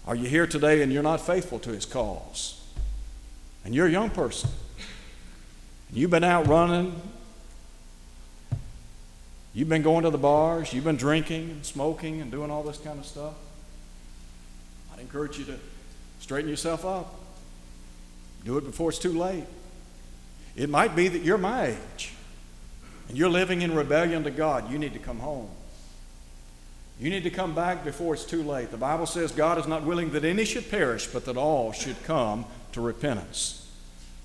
Are 0.07 0.15
you 0.15 0.29
here 0.29 0.47
today 0.47 0.81
and 0.81 0.93
you're 0.93 1.03
not 1.03 1.21
faithful 1.21 1.59
to 1.59 1.71
His 1.71 1.85
cause? 1.85 2.56
And 3.67 3.75
you're 3.75 3.89
a 3.89 3.91
young 3.91 4.11
person. 4.11 4.49
You've 5.93 6.13
been 6.13 6.23
out 6.23 6.47
running. 6.47 6.95
You've 9.55 9.69
been 9.69 9.83
going 9.83 10.05
to 10.05 10.11
the 10.11 10.19
bars. 10.19 10.73
You've 10.73 10.85
been 10.85 10.97
drinking 10.97 11.51
and 11.51 11.67
smoking 11.67 12.21
and 12.21 12.31
doing 12.31 12.49
all 12.49 12.63
this 12.63 12.79
kind 12.79 12.97
of 12.97 13.05
stuff. 13.05 13.35
I'd 14.95 15.01
encourage 15.01 15.37
you 15.41 15.47
to 15.47 15.59
straighten 16.21 16.49
yourself 16.49 16.85
up. 16.85 17.13
Do 18.45 18.57
it 18.57 18.65
before 18.65 18.91
it's 18.91 19.01
too 19.01 19.19
late. 19.19 19.47
It 20.55 20.71
might 20.71 20.95
be 20.95 21.09
that 21.09 21.23
you're 21.23 21.37
my 21.37 21.67
age 21.67 22.13
and 23.09 23.19
you're 23.19 23.29
living 23.29 23.63
in 23.63 23.75
rebellion 23.75 24.23
to 24.23 24.31
God. 24.31 24.71
You 24.71 24.79
need 24.79 24.93
to 24.93 25.01
come 25.01 25.19
home. 25.19 25.49
You 27.01 27.11
need 27.11 27.25
to 27.25 27.31
come 27.31 27.53
back 27.53 27.85
before 27.85 28.15
it's 28.15 28.25
too 28.25 28.45
late. 28.45 28.71
The 28.71 28.77
Bible 28.77 29.07
says 29.07 29.33
God 29.33 29.59
is 29.59 29.67
not 29.67 29.83
willing 29.83 30.13
that 30.13 30.25
any 30.25 30.45
should 30.45 30.71
perish, 30.71 31.09
but 31.09 31.25
that 31.25 31.37
all 31.37 31.73
should 31.73 32.01
come 32.05 32.45
to 32.77 32.83
repentance. 32.83 33.67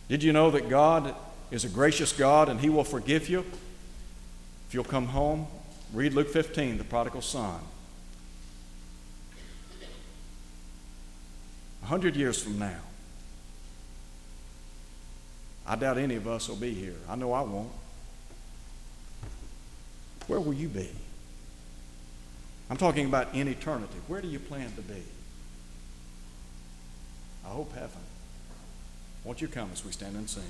Did 0.10 0.24
you 0.24 0.34
know 0.34 0.52
that 0.52 0.68
God 0.68 1.16
is 1.52 1.64
a 1.64 1.70
gracious 1.70 2.12
God 2.12 2.50
and 2.50 2.60
He 2.60 2.70
will 2.70 2.84
forgive 2.84 3.30
you 3.30 3.46
if 4.68 4.74
you'll 4.74 4.84
come 4.84 5.08
home? 5.08 5.48
Read 5.94 6.14
Luke 6.14 6.28
15, 6.28 6.78
the 6.78 6.84
prodigal 6.84 7.22
son. 7.22 7.62
A 11.82 11.86
hundred 11.86 12.18
years 12.18 12.44
from 12.44 12.60
now, 12.60 12.80
I 15.66 15.78
doubt 15.78 15.98
any 15.98 16.16
of 16.16 16.28
us 16.28 16.50
will 16.50 16.58
be 16.58 16.74
here. 16.74 16.98
I 17.08 17.16
know 17.16 17.32
I 17.32 17.42
won't. 17.42 17.72
Where 20.28 20.42
will 20.42 20.54
you 20.54 20.68
be? 20.68 20.90
I'm 22.70 22.76
talking 22.76 23.06
about 23.06 23.34
in 23.34 23.48
eternity. 23.48 23.96
Where 24.10 24.20
do 24.20 24.28
you 24.28 24.40
plan 24.40 24.74
to 24.76 24.82
be? 24.82 25.04
I 27.46 27.50
hope 27.50 27.74
heaven. 27.74 28.11
Won't 29.24 29.42
you 29.42 29.48
come 29.48 29.70
as 29.72 29.86
we 29.86 29.92
stand 29.92 30.16
and 30.16 30.30
sing? 30.30 30.44